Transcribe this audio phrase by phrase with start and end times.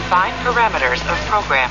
[0.00, 1.68] Define parameters of program.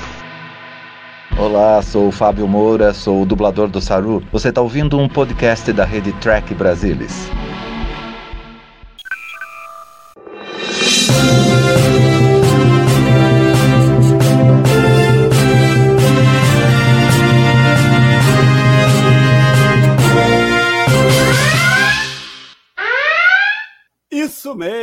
[1.36, 4.24] Olá, sou o Fábio Moura, sou o dublador do Saru.
[4.32, 7.28] Você está ouvindo um podcast da rede Track Brasilis.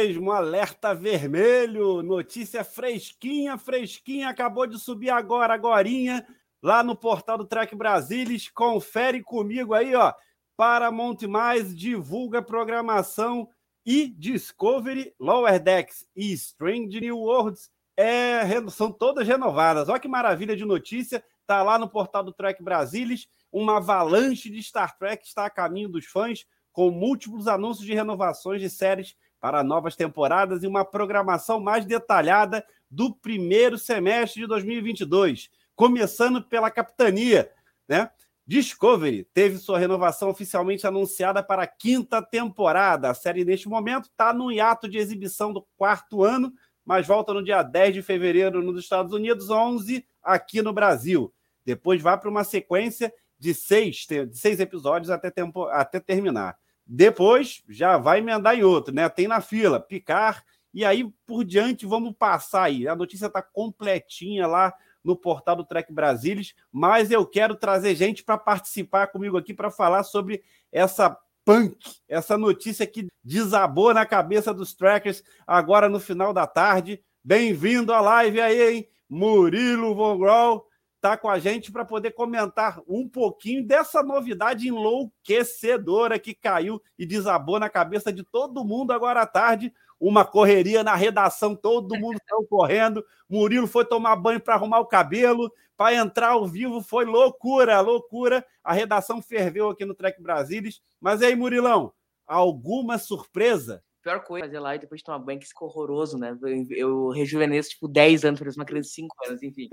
[0.07, 6.25] Mesmo, alerta vermelho, notícia fresquinha, fresquinha, acabou de subir agora, agorinha,
[6.63, 10.13] lá no portal do Track Brasilis, confere comigo aí, ó,
[10.57, 13.49] Paramount+, Mais divulga programação
[13.85, 19.89] e Discovery, Lower Decks e Strange New Worlds é, são todas renovadas.
[19.89, 24.63] Olha que maravilha de notícia, tá lá no portal do Track Brasilis, uma avalanche de
[24.63, 29.63] Star Trek está a caminho dos fãs, com múltiplos anúncios de renovações de séries para
[29.63, 37.49] novas temporadas e uma programação mais detalhada do primeiro semestre de 2022, começando pela capitania,
[37.89, 38.11] né?
[38.45, 43.09] Discovery teve sua renovação oficialmente anunciada para a quinta temporada.
[43.09, 46.53] A série, neste momento, está no hiato de exibição do quarto ano,
[46.85, 51.33] mas volta no dia 10 de fevereiro nos Estados Unidos, 11 aqui no Brasil.
[51.65, 56.59] Depois vai para uma sequência de seis, de seis episódios até, tempo, até terminar.
[56.87, 59.09] Depois já vai emendar em outro, né?
[59.09, 62.87] Tem na fila, picar, e aí por diante vamos passar aí.
[62.87, 68.23] A notícia está completinha lá no portal do Trek Brasilis, mas eu quero trazer gente
[68.23, 74.53] para participar comigo aqui para falar sobre essa punk, essa notícia que desabou na cabeça
[74.53, 77.01] dos trackers agora no final da tarde.
[77.23, 78.89] Bem-vindo à live aí, hein?
[79.09, 86.19] Murilo Von Grol está com a gente para poder comentar um pouquinho dessa novidade enlouquecedora
[86.19, 89.73] que caiu e desabou na cabeça de todo mundo agora à tarde.
[90.01, 93.05] Uma correria na redação, todo mundo saiu correndo.
[93.29, 98.45] Murilo foi tomar banho para arrumar o cabelo, para entrar ao vivo foi loucura, loucura.
[98.65, 100.81] A redação ferveu aqui no Trek Brasilis.
[101.01, 101.93] Mas aí, Murilão,
[102.27, 103.83] alguma surpresa?
[104.07, 106.39] Pior coisa fazer lá e depois de tomar banho, que ficou horroroso, né?
[106.71, 109.69] Eu rejuvenesço, tipo, 10 anos, parece uma criança de 5 anos, enfim.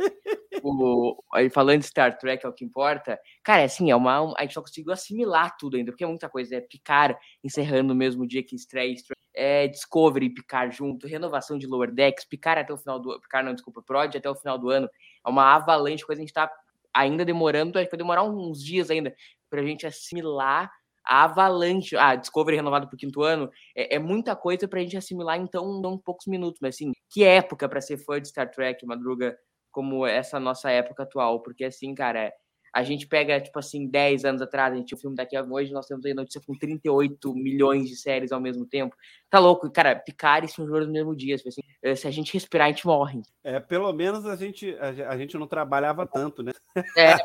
[0.64, 3.20] o, aí falando de Star Trek, é o que importa.
[3.44, 6.28] Cara, é assim, é uma, a gente só conseguiu assimilar tudo ainda, porque é muita
[6.28, 6.56] coisa.
[6.56, 8.96] É Picar encerrando no mesmo dia que estreia,
[9.36, 13.20] é Discovery Picar junto, renovação de Lower Decks, Picar até o final do...
[13.20, 14.90] Picar não, desculpa, Prod até o final do ano.
[15.24, 16.52] É uma avalanche coisa, a gente tá
[16.92, 19.16] ainda demorando, vai demorar uns dias ainda
[19.48, 20.72] pra gente assimilar
[21.06, 24.98] a Avalanche, a Discovery renovada por quinto ano, é, é muita coisa para a gente
[24.98, 26.60] assimilar em tão, tão poucos minutos.
[26.62, 29.38] Mas assim, que época para ser fã de Star Trek, Madruga,
[29.72, 31.42] como essa nossa época atual?
[31.42, 32.34] Porque assim, cara, é,
[32.74, 35.44] a gente pega, tipo assim, 10 anos atrás, a gente tinha o filme daqui a
[35.44, 38.96] hoje, nós temos aí notícia com 38 milhões de séries ao mesmo tempo.
[39.30, 41.38] Tá louco, cara, picar e João no mesmo dia.
[41.38, 43.22] Tipo assim, eh, se a gente respirar, a gente morre.
[43.44, 46.52] É, pelo menos a gente, a, a gente não trabalhava tanto, né?
[46.98, 47.18] É, é,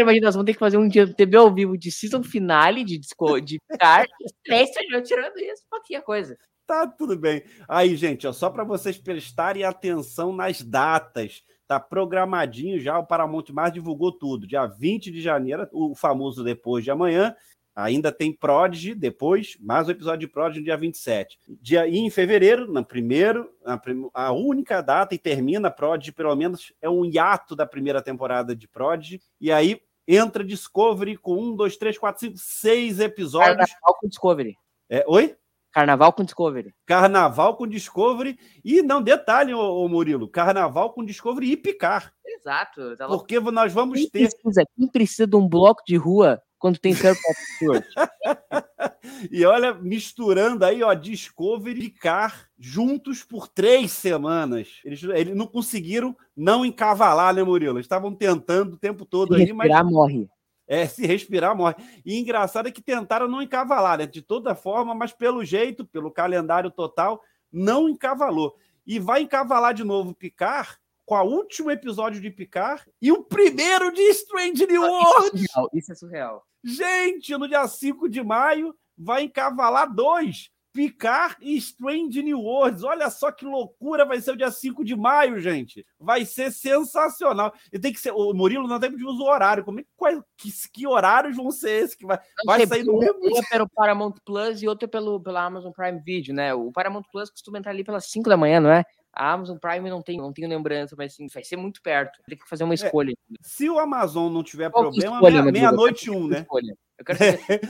[0.00, 2.96] Imagina, nós vamos ter que fazer um dia TV ao vivo de season finale de,
[2.96, 4.06] disco, de picar
[4.42, 4.70] três
[5.04, 6.38] tirando isso, pouquinha coisa.
[6.66, 7.42] Tá tudo bem.
[7.68, 13.44] Aí, gente, ó, só para vocês prestarem atenção nas datas Tá programadinho já, o Paramount
[13.52, 14.46] Mais divulgou tudo.
[14.46, 17.34] Dia 20 de janeiro, o famoso depois de amanhã.
[17.74, 21.40] Ainda tem Prodigy depois, mais um episódio de Prodigy no dia 27.
[21.60, 23.80] Dia, e em fevereiro, na primeiro, na,
[24.12, 28.68] a única data e termina Prodigy, pelo menos é um hiato da primeira temporada de
[28.68, 29.20] Prodigy.
[29.40, 33.56] E aí entra Discovery com um, dois, três, quatro, cinco, seis episódios.
[33.56, 34.56] Carnaval com Discovery.
[34.88, 35.34] É, oi?
[35.74, 36.72] Carnaval com Discovery.
[36.86, 38.38] Carnaval com Discovery.
[38.64, 42.14] E não, detalhe, ô, ô Murilo: Carnaval com Discovery e picar.
[42.24, 42.96] Exato.
[42.96, 44.28] Tá Porque nós vamos quem ter.
[44.28, 47.14] Precisa, quem precisa de um bloco de rua quando tem Sir
[49.30, 54.80] E olha, misturando aí, ó, Discovery e Picar juntos por três semanas.
[54.84, 57.78] Eles, eles não conseguiram não encavalar, né, Murilo?
[57.78, 59.68] Eles estavam tentando o tempo todo aí, mas.
[59.84, 60.28] morre.
[60.66, 61.74] É, se respirar, morre.
[62.04, 64.06] E engraçado é que tentaram não encavalar, né?
[64.06, 68.56] De toda forma, mas pelo jeito, pelo calendário total, não encavalou.
[68.86, 73.92] E vai encavalar de novo Picar com o último episódio de Picar e o primeiro
[73.92, 75.70] de Strange New é surreal.
[75.72, 76.46] Isso é surreal.
[76.62, 80.50] Gente, no dia 5 de maio vai encavalar dois.
[80.74, 82.82] Picar e Strange New Worlds.
[82.82, 85.86] Olha só que loucura, vai ser o dia 5 de maio, gente.
[86.00, 87.54] Vai ser sensacional.
[87.72, 88.10] E tem que ser.
[88.10, 89.64] O Murilo não tem que usar o horário.
[89.64, 93.20] Como é, qual, que, que horários vão ser esses que vai, vai sair no mesmo
[93.20, 93.42] dia?
[93.48, 96.52] pelo Paramount Plus e outro pelo, pela Amazon Prime Video, né?
[96.52, 98.84] O Paramount Plus costuma entrar ali pelas 5 da manhã, não é?
[99.12, 102.18] A Amazon Prime não tem, não tenho lembrança, mas sim, vai ser muito perto.
[102.26, 103.12] Tem que fazer uma é, escolha.
[103.12, 105.20] É, se o Amazon não tiver Qual problema,
[105.52, 106.40] meia-noite meia, um, né?
[106.40, 106.76] Escolha.
[106.98, 107.60] Eu quero saber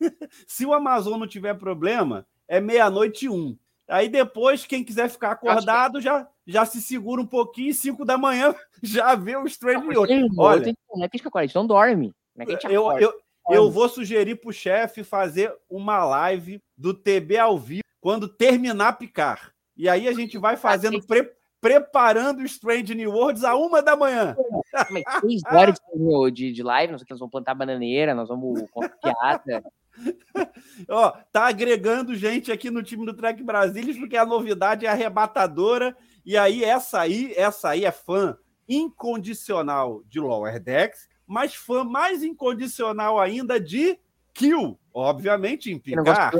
[0.46, 3.56] Se o Amazon não tiver problema, é meia-noite e um.
[3.88, 8.54] Aí depois, quem quiser ficar acordado, já, já se segura um pouquinho, 5 da manhã,
[8.82, 10.36] já vê o Strange New Worlds.
[10.36, 12.12] Olha, não é que a gente não dorme.
[12.36, 13.14] Não é a eu, eu,
[13.50, 19.52] eu vou sugerir pro chefe fazer uma live do TB ao vivo quando terminar picar.
[19.76, 23.96] E aí a gente vai fazendo, pre, preparando o Strange New Worlds a uma da
[23.96, 24.36] manhã.
[25.20, 25.76] Três horas
[26.32, 29.64] de, de live, nós, nós vamos plantar bananeira, nós vamos contar piada.
[30.88, 35.96] Ó, tá agregando gente aqui no time do Trek Brasilis, porque a novidade é arrebatadora.
[36.24, 38.36] E aí, essa aí, essa aí é fã
[38.68, 43.98] incondicional de Lower Decks, mas fã mais incondicional ainda de
[44.34, 46.32] Kill, obviamente, em Picar.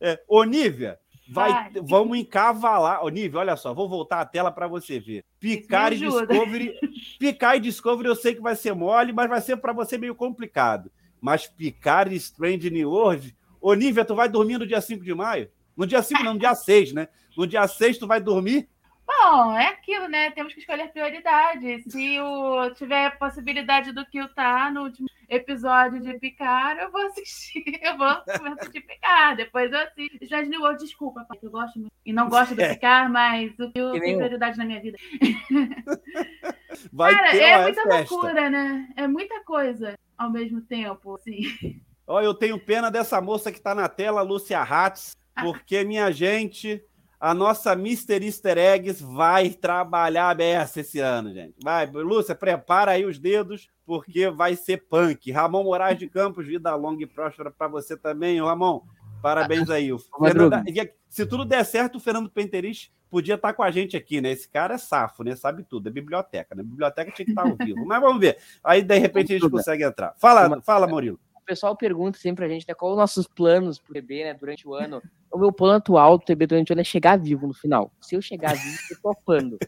[0.00, 0.98] É, Onívia,
[1.28, 3.04] vai, vamos encavalar.
[3.04, 5.24] Onívia, olha só, vou voltar a tela para você ver.
[5.38, 6.74] Picar e Discovery.
[7.18, 10.14] Picar e Discovery eu sei que vai ser mole, mas vai ser para você meio
[10.14, 10.90] complicado.
[11.20, 13.36] Mas Picar e Strange New World.
[13.60, 15.50] Onívia, tu vai dormir no dia 5 de maio?
[15.76, 17.08] No dia 5, não, no dia 6, né?
[17.36, 18.68] No dia 6 tu vai dormir
[19.08, 20.30] Bom, é aquilo, né?
[20.32, 21.82] Temos que escolher prioridade.
[21.90, 27.64] Se o, tiver possibilidade do que tá no último episódio de Picar, eu vou assistir.
[27.82, 28.06] Eu vou
[28.52, 29.34] assistir Picar.
[29.34, 30.18] Depois eu assisto.
[30.22, 31.92] Strange New World, desculpa, pai, que eu gosto muito.
[32.04, 32.74] E não gosto do é.
[32.74, 34.98] Picar, mas o que tem prioridade na minha vida.
[36.92, 38.14] Vai Cara, ter é muita festa.
[38.14, 38.88] loucura, né?
[38.94, 41.80] É muita coisa ao mesmo tempo, assim.
[42.06, 45.44] Ó, eu tenho pena dessa moça que tá na tela, Lúcia Hatz, ah.
[45.44, 46.84] porque, minha gente
[47.20, 51.54] a nossa Mister Easter Eggs vai trabalhar beça esse ano, gente.
[51.62, 55.30] Vai, Lúcia, prepara aí os dedos, porque vai ser punk.
[55.32, 58.82] Ramon Moraes de Campos, vida longa e próspera para você também, Ramon.
[59.20, 59.92] Parabéns aí.
[59.92, 60.62] O Fernanda...
[61.08, 64.30] Se tudo der certo, o Fernando Penteris podia estar com a gente aqui, né?
[64.30, 65.34] Esse cara é safo, né?
[65.34, 66.62] Sabe tudo, é biblioteca, né?
[66.62, 67.84] Biblioteca tinha que estar ao vivo.
[67.86, 68.38] Mas vamos ver.
[68.62, 70.14] Aí, de repente, a gente consegue entrar.
[70.18, 71.18] Fala, fala, Murilo
[71.48, 74.74] pessoal pergunta sempre pra gente, né, qual os nossos planos pro TB, né, durante o
[74.74, 75.02] ano.
[75.32, 77.90] O meu plano atual do TB durante o ano é chegar vivo no final.
[78.02, 79.58] Se eu chegar vivo, eu tô topando.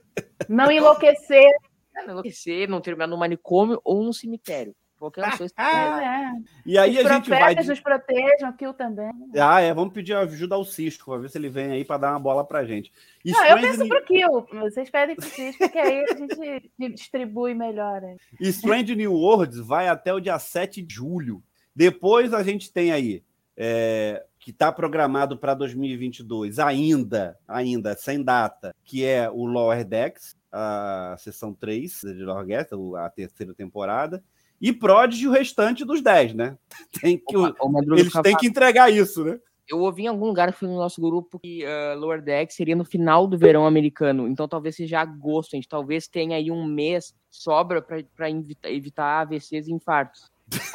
[0.47, 1.51] Não enlouquecer.
[1.95, 4.75] Não enlouquecer, não terminar no manicômio ou no cemitério.
[5.01, 5.55] Qualquer uma coisa.
[5.57, 6.43] Ah, é.
[6.67, 7.55] E aí Os a gente vai.
[7.55, 9.11] nos protejam, Kill também.
[9.35, 9.73] Ah, é.
[9.73, 12.45] Vamos pedir ajuda ao Cisco, pra ver se ele vem aí para dar uma bola
[12.45, 12.93] pra gente.
[13.25, 14.47] E não, eu penso pro Kill.
[14.61, 18.05] Vocês pedem pro Cisco, que aí a gente distribui melhor.
[18.05, 18.19] Hein?
[18.39, 21.43] E Strange New Worlds vai até o dia 7 de julho.
[21.75, 23.25] Depois a gente tem aí,
[23.57, 30.37] é, que está programado para 2022, ainda, ainda sem data, que é o Lower Decks,
[30.53, 34.23] a sessão 3 de Lower Decks, a terceira temporada,
[34.61, 36.59] e Prodigy o restante dos 10, né?
[37.01, 39.39] Tem que, o, o eles têm que entregar isso, né?
[39.69, 42.85] Eu ouvi em algum lugar foi no nosso grupo que uh, Lower Deck seria no
[42.85, 47.15] final do verão americano, então talvez seja agosto, a gente talvez tenha aí um mês
[47.31, 48.29] sobra para
[48.65, 50.29] evitar AVCs e infartos.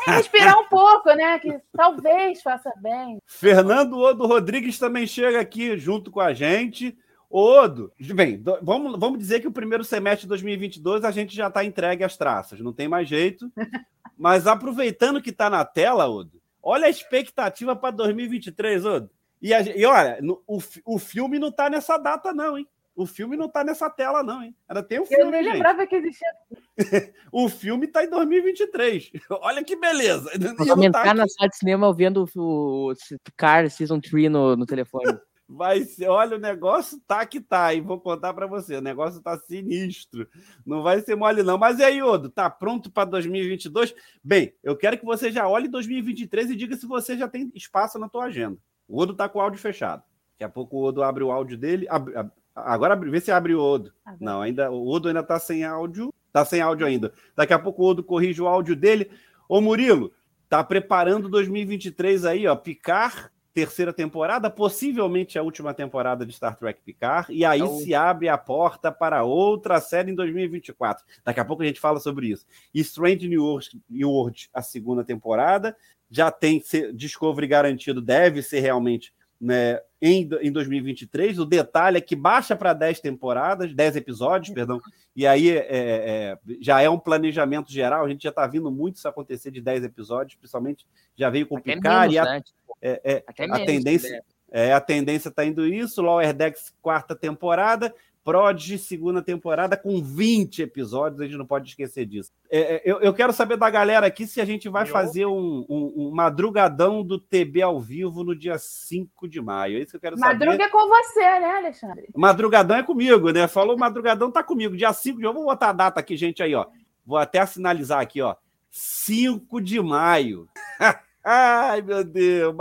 [0.08, 1.38] É respirar um pouco, né?
[1.40, 3.20] Que talvez faça bem.
[3.26, 6.98] Fernando Odo Rodrigues também chega aqui junto com a gente.
[7.30, 11.64] Odo, bem, vamos, vamos dizer que o primeiro semestre de 2022 a gente já está
[11.64, 13.52] entregue às traças, não tem mais jeito.
[14.18, 19.10] Mas aproveitando que está na tela, Odo, olha a expectativa para 2023, Odo.
[19.42, 22.68] E, a, e olha, no, o, o filme não está nessa data, não, hein?
[22.96, 24.56] O filme não tá nessa tela, não, hein?
[24.70, 25.24] Ainda tem o filme.
[25.24, 25.54] Eu nem gente.
[25.54, 26.30] lembrava que existia.
[27.30, 29.12] o filme tá em 2023.
[29.42, 30.32] Olha que beleza.
[30.58, 32.94] Vou comentar tá na sala de cinema vendo o
[33.36, 35.20] Car Season 3 no, no telefone.
[35.48, 39.22] Vai ser, olha, o negócio tá que tá, e vou contar para você, o negócio
[39.22, 40.28] tá sinistro.
[40.66, 41.58] Não vai ser mole não.
[41.58, 43.94] Mas e aí, Odo, tá pronto para 2022?
[44.24, 48.00] Bem, eu quero que você já olhe 2023 e diga se você já tem espaço
[48.00, 48.58] na tua agenda.
[48.88, 50.02] O Odo tá com o áudio fechado.
[50.34, 52.14] Daqui a pouco o Odo abre o áudio dele, abre,
[52.56, 53.92] Agora vê se abre o Odo.
[54.06, 54.18] Agora.
[54.22, 56.14] Não, ainda o Odo ainda tá sem áudio.
[56.32, 57.14] Tá sem áudio ainda.
[57.36, 59.12] Daqui a pouco o Odo corrige o áudio dele.
[59.48, 60.12] Ô Murilo,
[60.48, 66.82] tá preparando 2023 aí, ó, Picar, terceira temporada, possivelmente a última temporada de Star Trek
[66.82, 67.78] Picar, e aí então...
[67.78, 71.06] se abre a porta para outra série em 2024.
[71.24, 72.46] Daqui a pouco a gente fala sobre isso.
[72.74, 75.74] E Strange New World, New World a segunda temporada,
[76.12, 76.62] já tem
[76.94, 81.40] Discovery garantido, deve ser realmente né, em, em 2023.
[81.40, 84.82] O detalhe é que baixa para 10 temporadas, 10 episódios, perdão,
[85.16, 88.04] e aí é, é, já é um planejamento geral.
[88.04, 90.86] A gente já está vindo muito isso acontecer de 10 episódios, principalmente
[91.16, 92.12] já veio complicar.
[92.12, 92.44] e a, né?
[92.82, 94.24] É, é a tendência.
[94.52, 100.64] É, a tendência está indo isso, Lower Decks quarta temporada, Prodigy, segunda temporada, com 20
[100.64, 102.32] episódios, a gente não pode esquecer disso.
[102.50, 105.64] É, é eu, eu, quero saber da galera aqui se a gente vai fazer um,
[105.70, 109.78] um, um, madrugadão do TB ao vivo no dia 5 de maio.
[109.78, 110.40] É isso que eu quero saber.
[110.40, 112.08] Madruga é com você, né, Alexandre?
[112.16, 113.48] Madrugadão é comigo, né?
[113.48, 114.76] Falou madrugadão, tá comigo.
[114.76, 116.66] Dia 5 de maio, vou botar a data aqui, gente, aí, ó.
[117.06, 118.36] Vou até sinalizar aqui, ó.
[118.72, 120.48] 5 de maio.
[121.26, 122.56] Ai, meu Deus.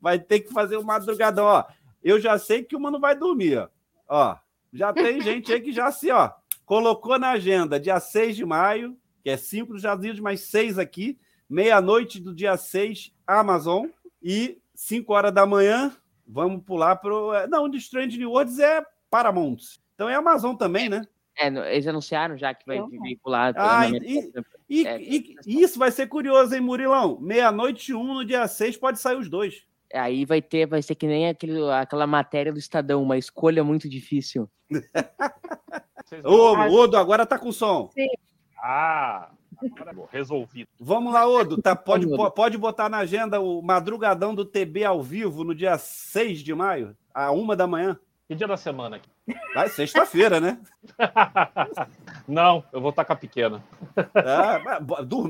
[0.00, 1.64] Vai ter que fazer um madrugadão, ó.
[2.02, 3.68] eu já sei que uma não vai dormir, ó.
[4.08, 4.36] ó
[4.72, 6.30] já tem gente aí que já se, ó,
[6.64, 10.78] colocou na agenda dia 6 de maio, que é 5 dos Estados Unidos, mais 6
[10.78, 13.86] aqui, meia-noite do dia 6, Amazon,
[14.22, 15.94] e 5 horas da manhã,
[16.26, 17.32] vamos pular pro.
[17.34, 19.58] é, Não, de Strange New Worlds é Paramount.
[19.94, 21.06] Então é Amazon também, né?
[21.42, 23.52] É, eles anunciaram já que vai Eu- veicular.
[23.56, 24.32] Ah, e-
[24.68, 27.18] E, É, e- isso vai ser curioso, hein, Murilão?
[27.20, 29.64] Meia-noite um no dia 6 pode sair os dois.
[29.92, 33.86] Aí vai ter, vai ser que nem aquele, aquela matéria do Estadão, uma escolha muito
[33.88, 34.48] difícil.
[36.24, 37.90] Ô, Odo, agora tá com som.
[38.62, 39.30] Ah,
[39.62, 40.68] agora bom, resolvido.
[40.80, 41.60] Vamos lá, Odo.
[41.60, 46.40] Tá, pode, pode botar na agenda o madrugadão do TB ao vivo no dia 6
[46.40, 47.98] de maio, à uma da manhã.
[48.32, 49.10] Que dia da semana aqui?
[49.54, 50.58] Vai, sexta-feira, né?
[52.26, 53.62] Não, eu vou estar com a pequena.
[54.14, 54.58] Ah,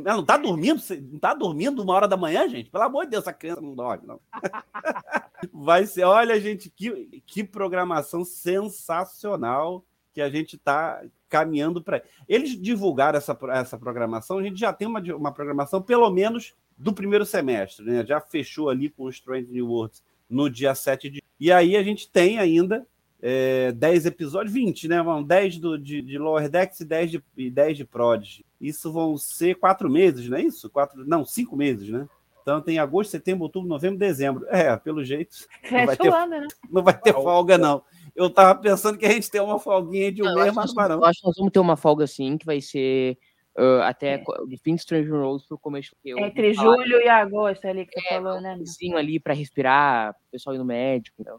[0.06, 0.80] ela não tá dormindo?
[1.11, 2.71] Não tá dormindo uma hora da manhã, gente?
[2.71, 4.21] Pelo amor de Deus, essa criança não dorme, não.
[5.52, 12.04] Vai ser, olha, gente, que, que programação sensacional que a gente tá caminhando para.
[12.28, 16.92] Eles divulgaram essa, essa programação, a gente já tem uma, uma programação, pelo menos, do
[16.92, 18.06] primeiro semestre, né?
[18.06, 21.23] Já fechou ali com o Strange New Worlds no dia 7 de.
[21.40, 22.87] E aí a gente tem ainda
[23.23, 25.00] é, 10 episódios, 20, né?
[25.00, 28.45] Vão 10 do, de, de Lower Decks e 10 de, e 10 de Prodigy.
[28.61, 30.69] Isso vão ser quatro meses, não é isso?
[30.69, 32.09] Quatro, não, cinco meses, né?
[32.43, 34.45] Então tem agosto, setembro, outubro, novembro, dezembro.
[34.49, 35.37] É, pelo jeito,
[35.71, 36.49] vai Fecha ter- o ano, né?
[36.69, 37.83] não vai ter folga, não.
[38.14, 40.75] Eu tava pensando que a gente tem uma folguinha de um Não, mês, mas não
[40.75, 41.02] vai nós, não.
[41.05, 43.17] eu acho que nós vamos ter uma folga assim, que vai ser
[43.56, 44.18] ah, até É.
[44.18, 45.11] co- do fim de Stranger
[45.49, 45.90] pro começo.
[45.94, 48.56] porque eu Entre julho e agosto ali que você É, falou, né?
[48.56, 51.16] um ali pra respirar, o pessoal ir no médico.
[51.21, 51.38] Então.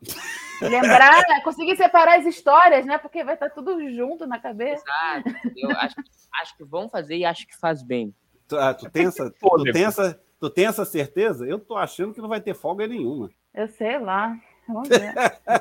[0.62, 2.98] Lembrar, conseguir separar as histórias, né?
[2.98, 4.84] Porque vai estar tudo junto na cabeça.
[4.84, 5.29] Exato.
[5.58, 6.01] Eu acho, que-
[6.41, 8.13] acho que vão fazer e acho que faz bem.
[8.48, 11.46] Tu, ah, tu tem essa, tu, tem essa, tu tem essa certeza?
[11.48, 13.29] Eu tô achando que não vai ter folga nenhuma.
[13.53, 14.36] Eu sei lá.
[14.67, 15.13] Vamos ver.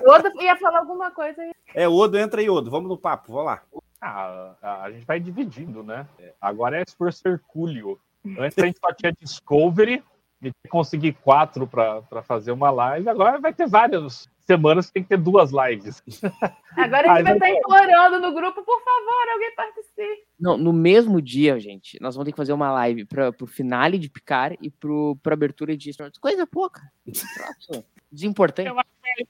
[0.07, 1.51] O outro ia falar alguma coisa aí.
[1.75, 2.71] É, Odo, entra aí, Odo.
[2.71, 3.63] Vamos no papo, vamos lá.
[4.03, 6.07] Ah, a, a gente vai dividindo, né?
[6.41, 8.01] Agora é por Hercúleo.
[8.39, 10.03] Antes a gente só tinha Discovery,
[10.43, 13.09] e que conseguir quatro para fazer uma live.
[13.09, 16.03] Agora vai ter várias semanas que tem que ter duas lives.
[16.77, 20.27] Agora a gente vai vai estar implorando no grupo, por favor, alguém participe.
[20.39, 23.99] Não, no mesmo dia, gente, nós vamos ter que fazer uma live pra, pro finale
[23.99, 25.93] de Picar e pro abertura de.
[26.21, 26.83] Coisa pouca.
[28.11, 28.69] Desimportante.
[28.69, 28.77] Eu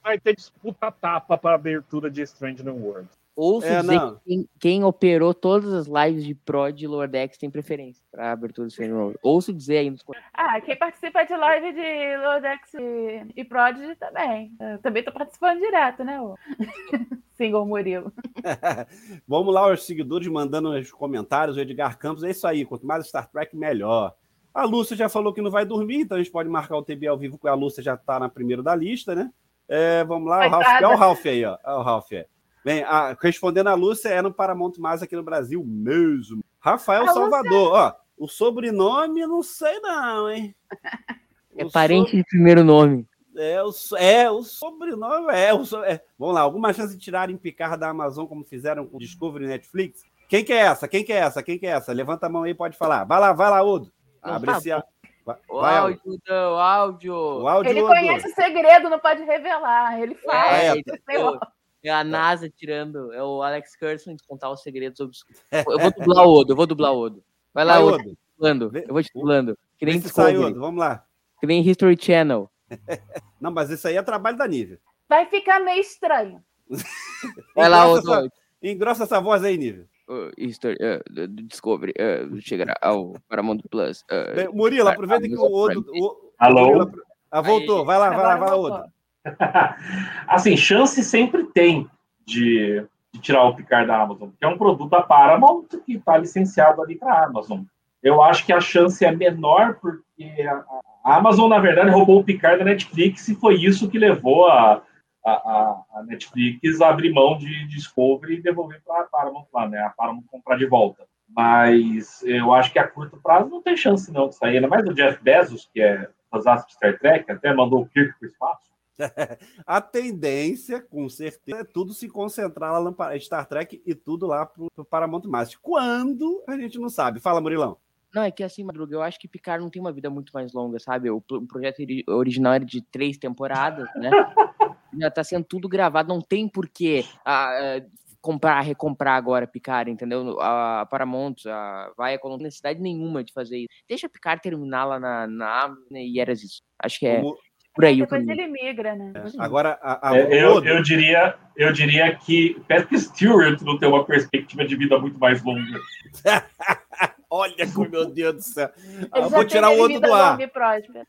[0.03, 3.09] Vai ter disputa tapa para abertura de Strange New World.
[3.35, 4.17] Ouço É, dizer não.
[4.17, 8.33] que quem, quem operou todas as lives de Pro de Lower Decks tem preferência pra
[8.33, 9.19] abertura do Worlds.
[9.23, 10.33] Ouço dizer aí nos comentários.
[10.35, 14.53] Ah, quem participa de live de Lodex e, e Prodigy também.
[14.61, 16.19] Eu também tô participando direto, né?
[17.33, 18.13] Single Murilo.
[19.27, 21.57] Vamos lá, os seguidores mandando os comentários.
[21.57, 22.67] O Edgar Campos, é isso aí.
[22.67, 24.15] Quanto mais Star Trek, melhor.
[24.53, 27.07] A Lúcia já falou que não vai dormir, então a gente pode marcar o TB
[27.07, 29.31] ao vivo, porque a Lúcia já está na primeira da lista, né?
[29.67, 31.57] É, vamos lá, o Ralph, é o Ralph aí, ó.
[31.65, 32.27] É o Ralph, é.
[32.65, 36.45] Bem, a- respondendo a Lúcia, é no Paramount Mais aqui no Brasil mesmo.
[36.61, 37.95] Rafael A Lúcia- Salvador, ó.
[38.17, 40.55] O sobrenome, não sei não, hein?
[41.55, 43.07] É O parente de primeiro nome.
[43.37, 46.03] é o, so- é, o sobrenome é, o so- é.
[46.19, 50.01] Vamos lá, alguma chance de tirarem Picar da Amazon, como fizeram com o Discovery Netflix?
[50.31, 50.89] Quem que é essa?
[50.89, 51.43] Quem que é essa?
[51.43, 51.93] Quem que é essa?
[51.93, 53.05] Levanta a mão aí, pode falar.
[53.05, 53.93] Vai lá, vai lá, Odo.
[54.23, 54.73] Abre esse.
[54.73, 54.83] a-
[55.27, 55.87] Vai, O vai, Odo.
[55.89, 57.15] áudio, não, o áudio.
[57.15, 57.93] O áudio, Ele Odo.
[57.95, 60.01] conhece o segredo, não pode revelar.
[60.01, 60.57] Ele fala.
[60.57, 61.53] É, eu sei lá.
[61.85, 65.43] É a NASA tirando, é o Alex Kurtzman de contar os segredos obscuros.
[65.53, 67.25] Eu vou dublar o Odo, eu vou dublar o Odo.
[67.53, 68.71] Vai lá, Vai, Odo, Odo.
[68.71, 69.59] Vê- Eu vou te dublando.
[69.79, 70.61] Que nem se sai, Discovery, Odo.
[70.61, 71.05] Vamos lá.
[71.41, 72.49] que nem History Channel.
[73.41, 74.79] Não, mas isso aí é trabalho da Nívia.
[75.09, 76.43] Vai ficar meio estranho.
[77.55, 78.27] Vai lá, Engrossa Odo.
[78.27, 79.89] essa- Engrossa essa voz aí, Nívia.
[80.09, 84.03] Uh, History, uh, Discovery, uh, chegará ao Paramount Plus.
[84.03, 85.85] uh, Bem, Murilo, aproveita que o Odo.
[85.95, 86.67] o- Alô?
[86.69, 87.85] Murilo, ah, voltou.
[87.85, 88.79] Vai lá, vai lá, vai lá, voltou.
[88.79, 88.93] Odo.
[90.27, 91.89] assim, chance sempre tem
[92.27, 96.17] de, de tirar o Picard da Amazon, porque é um produto da Paramount que está
[96.17, 97.63] licenciado ali para a Amazon.
[98.03, 100.65] Eu acho que a chance é menor porque a,
[101.05, 104.83] a Amazon, na verdade, roubou o Picard da Netflix e foi isso que levou a,
[105.25, 109.79] a, a- Netflix a abrir mão de Discovery e devolver para a Paramount lá, né?
[109.81, 111.05] A Paramount comprar de volta.
[111.29, 114.85] Mas eu acho que a curto prazo não tem chance não de sair, ainda mais
[114.87, 118.29] o Jeff Bezos, que é fãzaço de Star Trek, até mandou o Kirk para o
[118.29, 118.72] espaço.
[119.67, 124.47] A tendência, com certeza, é tudo se concentrar lá no Star Trek e tudo lá
[124.47, 125.59] pro, pro Paramount Master.
[125.61, 127.21] Quando a gente não sabe.
[127.21, 127.77] Fala, Murilão.
[128.15, 130.53] Não, é que assim, Madruga, eu acho que Picard não tem uma vida muito mais
[130.53, 131.11] longa, sabe?
[131.11, 134.11] O, o projeto ori- original era de três temporadas, né?
[135.01, 137.83] Já tá sendo tudo gravado, não tem porquê ah, ah,
[138.21, 140.39] comprar, recomprar agora Picard, entendeu?
[140.39, 143.69] A Paramount, a não tem necessidade nenhuma de fazer isso.
[143.89, 146.61] Deixa Picard terminar lá na, na Amazon e era isso.
[146.79, 147.19] Acho que é.
[147.19, 147.39] O Mu-
[147.75, 149.13] por aí Depois ele migra, né?
[149.39, 154.05] Agora, a, a É, eu, eu, diria, eu diria que Patrick Stewart não tem uma
[154.05, 155.81] perspectiva de vida muito mais longa.
[157.31, 158.71] Olha como, meu Deus do céu.
[159.11, 160.39] Ah, vou tirar o Odo vida do ar.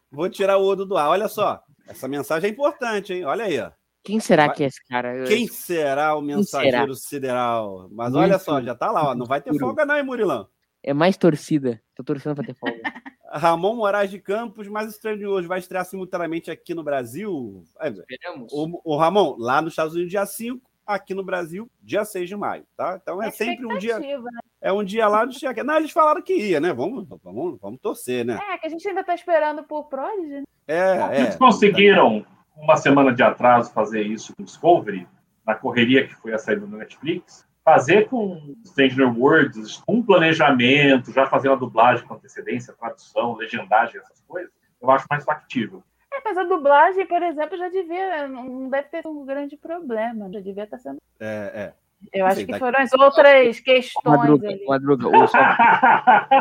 [0.09, 1.09] Vou tirar o Odo do ar.
[1.09, 1.61] Olha só.
[1.85, 3.25] Essa mensagem é importante, hein?
[3.25, 3.71] Olha aí, ó.
[4.01, 5.15] Quem será Vai- que é esse cara?
[5.15, 7.89] Eu- Quem será o mensageiro sideral?
[7.91, 9.15] Mas olha só, já tá lá, ó.
[9.15, 10.47] Não vai ter folga, não, hein, Murilão?
[10.83, 11.81] É mais torcida.
[11.95, 12.81] Tô torcendo pra ter folga.
[13.31, 17.63] Ramon Moraes de Campos, mais estranho de hoje, vai estrear simultaneamente aqui no Brasil.
[17.79, 18.51] É, Esperamos.
[18.53, 22.35] O, o Ramon, lá nos Estados Unidos, dia 5, aqui no Brasil, dia 6 de
[22.35, 22.99] maio, tá?
[23.01, 24.19] Então é sempre um dia, né?
[24.61, 25.63] é um dia lá do dia aqui.
[25.63, 26.71] Não, eles falaram que ia, né?
[26.73, 28.39] Vamos, vamos, vamos torcer, né?
[28.51, 30.41] É, que a gente ainda tá esperando por Prodigy.
[30.41, 30.43] né?
[30.67, 31.37] É, Eles é.
[31.37, 32.25] conseguiram,
[32.55, 35.07] uma semana de atraso, fazer isso com Discovery,
[35.45, 41.25] na correria que foi a saída do Netflix, fazer com Stranger Worlds, com planejamento, já
[41.25, 44.51] fazendo a dublagem com antecedência, tradução, legendagem, essas coisas,
[44.81, 45.81] eu acho mais factível.
[46.13, 48.27] É, mas a dublagem, por exemplo, já devia.
[48.27, 50.29] Não deve ter um grande problema.
[50.31, 50.99] Já devia estar sendo.
[51.19, 51.73] É, é.
[52.11, 54.65] Eu acho Sim, que foram as outras questões Madruga, ali.
[54.65, 55.39] Madruga, o só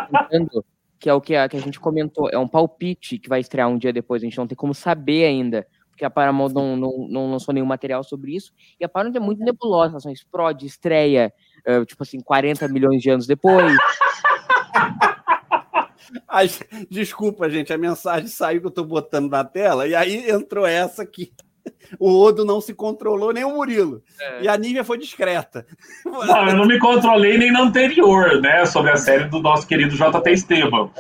[0.09, 0.65] comentando,
[0.99, 3.69] que é o que a, que a gente comentou, é um palpite que vai estrear
[3.69, 7.07] um dia depois, a gente não tem como saber ainda, porque a Paramount não, não,
[7.09, 10.15] não lançou nenhum material sobre isso, e a Paramount é muito nebulosa, em relação a
[10.15, 11.33] isso, prod, estreia,
[11.65, 13.77] eh, tipo assim, 40 milhões de anos depois,
[16.29, 16.51] Ai,
[16.91, 21.03] desculpa, gente, a mensagem saiu que eu tô botando na tela, e aí entrou essa
[21.03, 21.33] aqui.
[21.99, 24.03] O Odo não se controlou, nem o Murilo.
[24.21, 24.43] É.
[24.43, 25.65] E a Nívia foi discreta.
[26.05, 28.67] Não, eu não me controlei nem na anterior, né?
[28.67, 30.91] Sobre a série do nosso querido JT Esteban.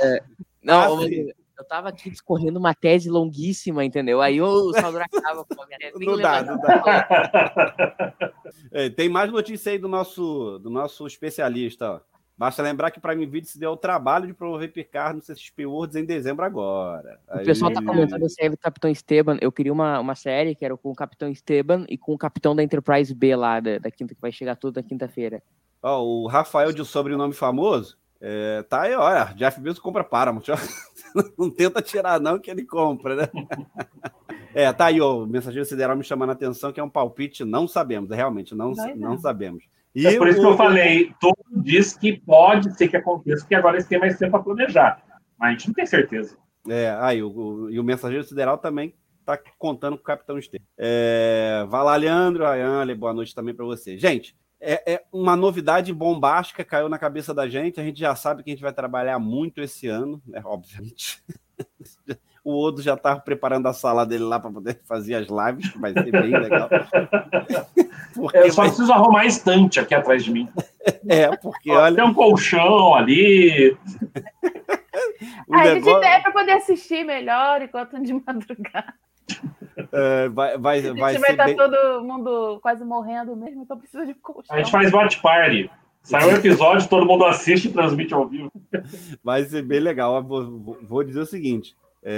[0.62, 1.26] Não, Ah, ô, sim.
[1.26, 4.20] Madruga, eu tava aqui discorrendo uma tese longuíssima, entendeu?
[4.20, 6.04] Aí o Salvador acaba com a minha tese.
[6.04, 8.14] Não dá, não dá.
[8.70, 11.92] É, tem mais notícia aí do nosso, do nosso especialista.
[11.92, 12.00] Ó.
[12.36, 15.66] Basta lembrar que o Prime Video se deu o trabalho de promover Picard no CXP
[15.66, 17.20] Worlds em dezembro agora.
[17.28, 19.38] O pessoal tá comentando a série do Capitão Esteban.
[19.40, 22.56] Eu queria uma, uma série que era com o Capitão Esteban e com o Capitão
[22.56, 25.42] da Enterprise B lá, da, da quinta, que vai chegar tudo na quinta-feira.
[25.82, 30.44] Ó, o Rafael de sobrenome famoso, é, tá aí, olha, Jeff Bezos compra Paramount.
[31.38, 33.28] Não tenta tirar não que ele compra, né?
[34.54, 37.42] É, tá aí, ó, o mensageiro sideral me chamando a atenção que é um palpite,
[37.42, 39.18] não sabemos, é, realmente, não, não não.
[39.18, 39.64] sabemos.
[39.94, 43.40] E É por isso que o- eu falei, todo diz que pode ser que aconteça,
[43.44, 45.02] porque agora eles têm mais tempo para planejar.
[45.38, 46.36] Mas a gente não tem certeza.
[46.68, 48.94] É, aí, o, o- e o mensageiro sideral também
[49.24, 50.64] tá contando com o Capitão Esteban.
[50.76, 53.96] É, vai lá, Leandro, Ayane, boa noite também para você.
[53.96, 58.42] Gente, é, é uma novidade bombástica, caiu na cabeça da gente, a gente já sabe
[58.42, 61.22] que a gente vai trabalhar muito esse ano, né, obviamente.
[62.44, 65.78] O Odo já estava preparando a sala dele lá para poder fazer as lives, que
[65.78, 66.68] vai ser bem legal.
[68.12, 70.48] Porque, Eu só vai- preciso arrumar a estante aqui atrás de mim.
[71.08, 73.70] é, porque Tem olha, um colchão ali.
[75.46, 78.92] o a gente negócio é para poder assistir melhor enquanto de madrugada.
[79.92, 81.56] é, vai, vai, A gente vai vai ser estar bem...
[81.56, 84.54] todo mundo quase morrendo mesmo, então precisa de colchão.
[84.54, 85.70] A gente faz watch party.
[86.02, 88.50] Sai um episódio, todo mundo assiste e transmite ao vivo.
[89.22, 90.16] Vai ser bem legal.
[90.16, 92.12] Eu Vou, vou- dizer o seguinte: é,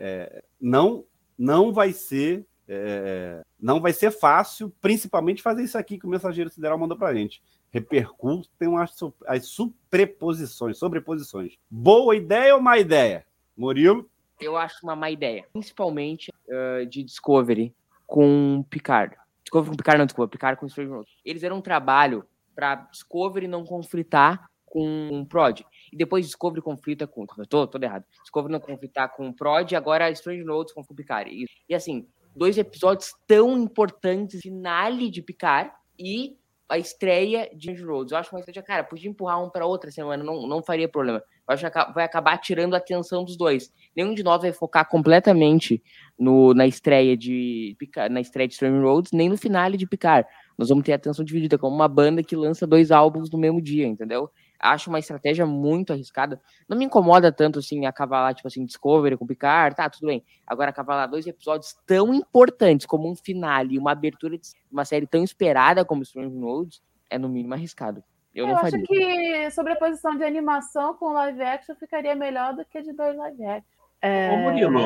[0.00, 1.04] é, é, não,
[1.36, 2.46] não vai ser.
[2.66, 7.12] é, não vai ser fácil, principalmente fazer isso aqui que o mensageiro sideral mandou pra
[7.14, 7.42] gente.
[7.70, 11.58] Repercutem as, as superposições, sobreposições.
[11.70, 13.26] Boa ideia ou má ideia?
[13.54, 14.08] Murilo?
[14.40, 15.44] Eu acho uma má ideia.
[15.52, 17.74] Principalmente eh, de Discovery
[18.06, 19.16] com Picard.
[19.42, 20.30] Discovery com Picard, não, desculpa.
[20.30, 21.12] Picard com Strange Worlds.
[21.24, 22.24] Eles eram um trabalho
[22.54, 25.60] para Discovery não conflitar com Prod.
[25.92, 27.26] E depois Discovery conflita com.
[27.36, 28.04] Eu tô, errado.
[28.22, 31.30] Discovery não conflitar com Prod, agora Strange Worlds com Picard.
[31.30, 36.36] E, e assim, dois episódios tão importantes, finale de Picard e
[36.68, 38.12] a estreia de Strange Worlds.
[38.12, 41.18] Eu acho uma estratégia, cara, podia empurrar um para outra semana, não, não faria problema.
[41.48, 43.72] Eu acho que vai acabar tirando a atenção dos dois.
[43.96, 45.82] Nenhum de nós vai focar completamente
[46.18, 47.76] no, na estreia de
[48.10, 50.28] na estreia de Strange Roads, nem no finale de Picard.
[50.58, 53.86] Nós vamos ter atenção dividida, como uma banda que lança dois álbuns no mesmo dia,
[53.86, 54.30] entendeu?
[54.60, 56.40] Acho uma estratégia muito arriscada.
[56.68, 60.24] Não me incomoda tanto assim acavalar, tipo assim, Discovery com Picard, tá, tudo bem.
[60.46, 65.06] Agora, acavalar dois episódios tão importantes como um finale e uma abertura de uma série
[65.06, 68.02] tão esperada como Strange Roads é no mínimo arriscado.
[68.34, 68.86] Eu, Eu não acho faria.
[68.86, 73.78] que sobreposição de animação com live action ficaria melhor do que de dois live action.
[74.02, 74.80] É, Ô, Murilo.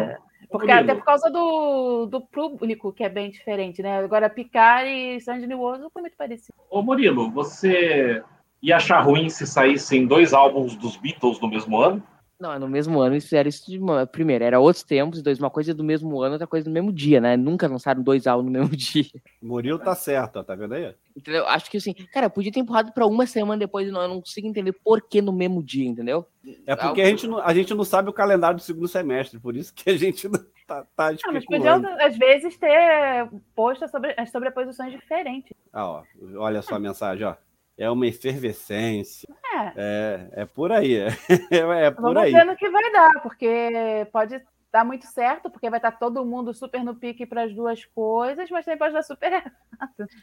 [0.51, 0.91] Porque Murilo.
[0.91, 3.99] até por causa do, do público, que é bem diferente, né?
[3.99, 6.55] Agora, Picard e Strange New Worlds foi muito parecido.
[6.71, 8.23] Ô Murilo, você
[8.63, 12.03] ia achar ruim se saíssem dois álbuns dos Beatles no mesmo ano?
[12.43, 14.05] Não, no mesmo ano eles fizeram isso de uma...
[14.05, 16.93] Primeiro, era outros tempos, e dois, uma coisa do mesmo ano, outra coisa do mesmo
[16.93, 17.37] dia, né?
[17.37, 19.05] Nunca lançaram dois álbuns no mesmo dia.
[19.41, 20.93] Murilo tá certo, ó, tá vendo aí?
[21.17, 21.47] Entendeu?
[21.47, 24.49] Acho que assim, cara, podia ter empurrado pra uma semana depois, não, eu não consigo
[24.49, 26.27] entender por que no mesmo dia, entendeu?
[26.67, 29.55] É porque a gente, não, a gente não sabe o calendário do segundo semestre, por
[29.55, 34.15] isso que a gente não tá, tá Ah, mas podiam, às vezes, ter posto sobre,
[34.17, 35.53] as sobreposições diferentes.
[35.73, 36.03] Ah, ó,
[36.39, 37.37] olha só a mensagem, ó.
[37.83, 39.29] É uma efervescência.
[39.53, 40.99] É, É, é por aí.
[41.51, 42.33] É, é por vamos aí.
[42.33, 44.41] ver no que vai dar, porque pode
[44.73, 48.49] dar muito certo, porque vai estar todo mundo super no pique para as duas coisas,
[48.51, 49.53] mas também pode dar super errado.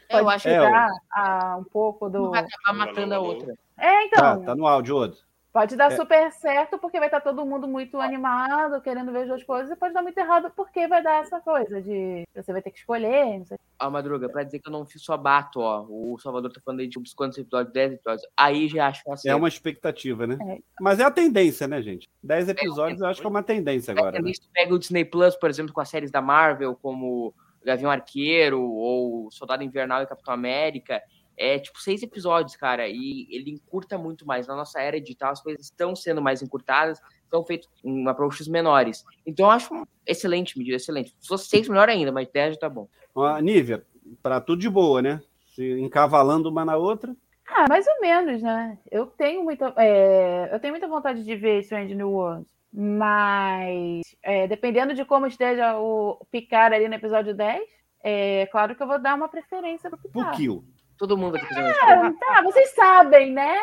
[0.08, 2.30] Eu Pode acho É, tirar ah, um pouco que do.
[2.30, 3.54] vai acabar matando a outra.
[3.78, 4.42] É, Tá, então.
[4.44, 5.16] tá no áudio, Odo.
[5.52, 5.96] Pode dar É.
[5.96, 9.76] super certo, porque vai estar todo mundo muito animado, querendo ver as duas coisas, e
[9.76, 13.38] pode dar muito errado, porque vai dar essa coisa de você vai ter que escolher,
[13.38, 13.58] não sei.
[13.80, 15.84] Ó, Madruga, pra dizer que eu não fiz só bato, ó.
[15.88, 18.26] O Salvador tá falando aí de uns quantos episódios, 10 episódios.
[18.36, 20.38] Aí já acho que É uma expectativa, né?
[20.40, 20.58] É.
[20.80, 22.08] Mas é a tendência, né, gente?
[22.22, 24.20] Dez episódios eu acho que é uma tendência agora.
[24.22, 24.32] né?
[24.32, 27.34] Se tu pega o Disney Plus, por exemplo, com as séries da Marvel, como
[27.64, 31.02] Gavião Arqueiro, ou Soldado Invernal e Capitão América,
[31.40, 34.46] é tipo seis episódios, cara, e ele encurta muito mais.
[34.46, 39.02] Na nossa era digital, as coisas estão sendo mais encurtadas, estão feitas em approaches menores.
[39.24, 41.16] Então, eu acho excelente medida, excelente.
[41.18, 42.86] Se fosse seis, melhor ainda, mas dez já tá bom.
[43.14, 43.82] Ó, Nívia,
[44.22, 45.22] pra tudo de boa, né?
[45.54, 47.16] Se encavalando uma na outra.
[47.48, 48.78] Ah, mais ou menos, né?
[48.90, 54.46] Eu tenho muita, é, eu tenho muita vontade de ver Strange New Worlds, mas é,
[54.46, 57.62] dependendo de como esteja o Picard ali no episódio 10,
[58.04, 60.36] é claro que eu vou dar uma preferência pro Por Picard.
[60.36, 60.64] kill.
[61.00, 61.46] Todo mundo aqui.
[61.56, 63.58] Ah, tá, vocês sabem, né?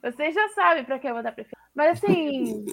[0.00, 1.58] Vocês já sabem para que eu vou dar preferência.
[1.74, 2.64] Mas assim.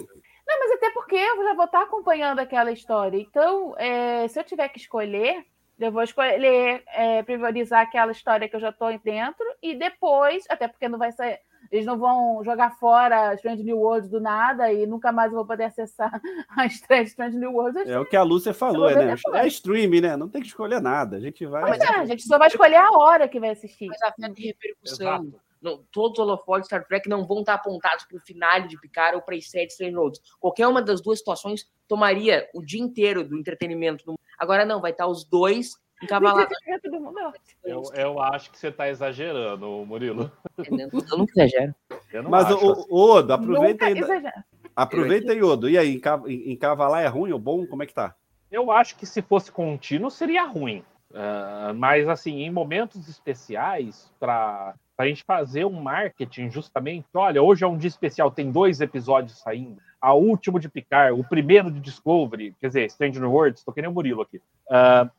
[0.46, 3.18] Não, mas até porque eu já vou estar acompanhando aquela história.
[3.18, 5.44] Então, é, se eu tiver que escolher,
[5.76, 10.68] eu vou escolher é, priorizar aquela história que eu já estou dentro e depois, até
[10.68, 11.40] porque não vai ser.
[11.70, 15.46] Eles não vão jogar fora Strange New Worlds do nada e nunca mais eu vou
[15.46, 16.20] poder acessar
[16.56, 17.86] a estreia de Strange New Worlds.
[17.86, 19.14] É o que a Lúcia falou, vou né?
[19.14, 19.34] depois.
[19.36, 20.16] É streaming, né?
[20.16, 21.16] Não tem que escolher nada.
[21.16, 21.62] A gente vai.
[21.62, 23.86] Mas é, a gente só vai escolher a hora que vai assistir.
[23.86, 25.06] Mas afeta em repercussão.
[25.06, 25.46] Exato.
[25.60, 28.78] Não, todos os holofotes de Star Trek não vão estar apontados para o finale de
[28.78, 30.20] Picard ou para as séries Strange Roads.
[30.38, 34.14] Qualquer uma das duas situações tomaria o dia inteiro do entretenimento.
[34.38, 36.56] Agora não, vai estar os dois encavalados.
[36.82, 37.60] Todo mundo é ótimo.
[37.64, 40.30] Eu, eu acho que você está exagerando, Murilo.
[40.58, 40.64] Eu
[41.18, 41.74] não exagero.
[42.12, 42.86] Eu não Mas, acho o, assim.
[42.88, 44.32] o, Odo, aproveita Nunca aí.
[44.74, 45.68] Aproveita aí, Odo.
[45.68, 47.66] E aí, enca- encavalar é ruim ou bom?
[47.66, 48.14] Como é que tá?
[48.50, 50.84] Eu acho que se fosse contínuo seria ruim.
[51.14, 57.64] Ah, mas, assim, em momentos especiais, para a gente fazer um marketing justamente, olha, hoje
[57.64, 59.80] é um dia especial, tem dois episódios saindo.
[60.00, 63.92] A último de Picard, o primeiro de Discovery, quer dizer, Strange New Worlds, tô querendo
[63.92, 64.40] o Murilo aqui.
[64.70, 65.10] Ah,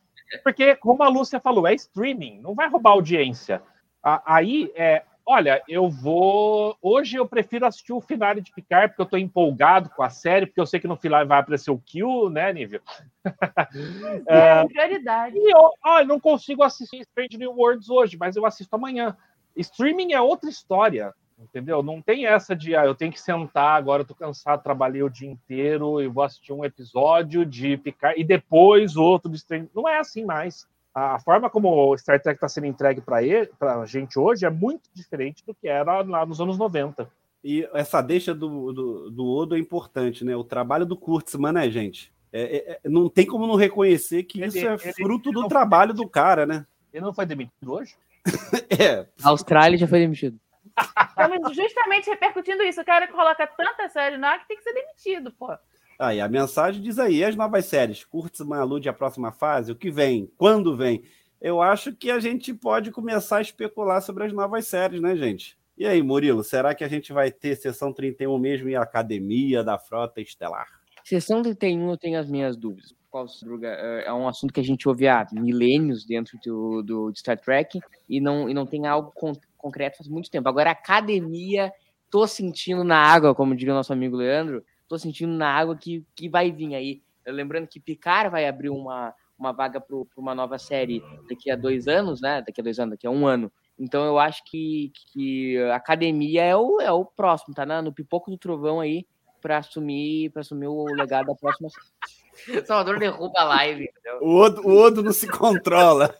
[0.42, 3.62] porque, como a Lúcia falou, é streaming, não vai roubar audiência.
[4.02, 6.76] Aí, é, olha, eu vou.
[6.80, 10.46] Hoje eu prefiro assistir o final de Picard, porque eu tô empolgado com a série,
[10.46, 12.82] porque eu sei que no final vai aparecer o Kill, né, Nívia?
[14.26, 15.36] É, prioridade.
[15.36, 19.16] E eu, ah, eu não consigo assistir Strange New Worlds hoje, mas eu assisto amanhã.
[19.54, 21.82] Streaming é outra história, entendeu?
[21.82, 25.10] Não tem essa de, ah, eu tenho que sentar, agora eu tô cansado, trabalhei o
[25.10, 29.68] dia inteiro e vou assistir um episódio de Picard e depois outro de Strange.
[29.74, 30.66] Não é assim mais.
[30.94, 34.90] A forma como o Star Trek está sendo entregue para a gente hoje é muito
[34.92, 37.08] diferente do que era lá nos anos 90.
[37.44, 40.34] E essa deixa do, do, do Odo é importante, né?
[40.34, 42.12] O trabalho do Kurtzman, né, gente?
[42.32, 45.34] É, é, é, não tem como não reconhecer que Ele- isso é ele- fruto ele
[45.40, 46.66] do trabalho do cara, né?
[46.92, 47.94] Ele não foi demitido hoje?
[48.70, 49.06] É.
[49.24, 50.38] A Austrália já foi demitido.
[51.08, 52.80] Estamos justamente repercutindo isso.
[52.80, 55.56] O cara que coloca tanta série no ar que tem que ser demitido, pô.
[55.98, 59.76] Aí a mensagem diz aí, e as novas séries, Kurtzman alude à próxima fase, o
[59.76, 61.02] que vem, quando vem?
[61.40, 65.58] Eu acho que a gente pode começar a especular sobre as novas séries, né, gente?
[65.76, 69.62] E aí, Murilo, será que a gente vai ter sessão 31 mesmo e a Academia
[69.62, 70.66] da Frota Estelar?
[71.04, 72.94] Sessão 31 eu tenho as minhas dúvidas.
[73.62, 77.38] É é um assunto que a gente ouve há milênios dentro do, do de Star
[77.38, 79.12] Trek e não, e não tem algo
[79.58, 80.48] concreto faz muito tempo.
[80.48, 81.72] Agora, academia,
[82.10, 86.04] tô sentindo na água, como diria o nosso amigo Leandro, tô sentindo na água que,
[86.14, 87.02] que vai vir aí.
[87.26, 91.86] Lembrando que Picard vai abrir uma, uma vaga para uma nova série daqui a dois
[91.86, 92.42] anos, né?
[92.46, 93.52] Daqui a dois anos, daqui a um ano.
[93.78, 97.92] Então eu acho que, que a academia é o, é o próximo, tá na- no
[97.92, 99.06] pipoco do trovão aí
[99.42, 101.86] para assumir, para assumir o legado da próxima série.
[102.66, 104.18] Salvador derruba a live, entendeu?
[104.22, 106.14] O Odo, o Odo não se controla.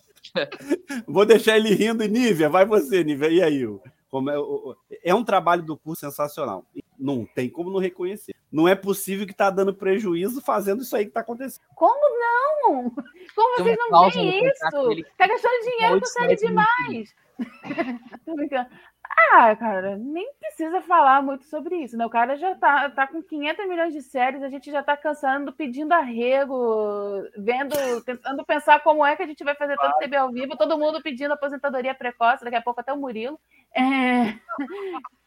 [1.07, 2.03] Vou deixar ele rindo.
[2.05, 3.29] E Nívia, vai você, Nívia.
[3.29, 3.66] E aí?
[4.11, 4.74] Como é, o-
[5.05, 6.64] é um trabalho do curso sensacional.
[6.98, 8.35] Não tem como não reconhecer.
[8.51, 11.62] Não é possível que está dando prejuízo fazendo isso aí que está acontecendo.
[11.74, 12.90] Como não?
[13.35, 14.88] Como Tem vocês não veem isso?
[14.88, 17.14] dele Tá gastando dinheiro com série demais.
[19.11, 22.05] Ah, cara, nem precisa falar muito sobre isso, né?
[22.07, 25.53] O cara já tá, tá com 500 milhões de séries, a gente já tá cansando,
[25.53, 30.31] pedindo arrego, vendo, tentando pensar como é que a gente vai fazer tanto TV ao
[30.33, 33.38] vivo, todo mundo pedindo aposentadoria precoce, daqui a pouco até o Murilo.
[33.75, 34.35] É...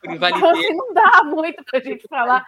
[0.03, 2.45] Então, assim, não dá muito pra gente falar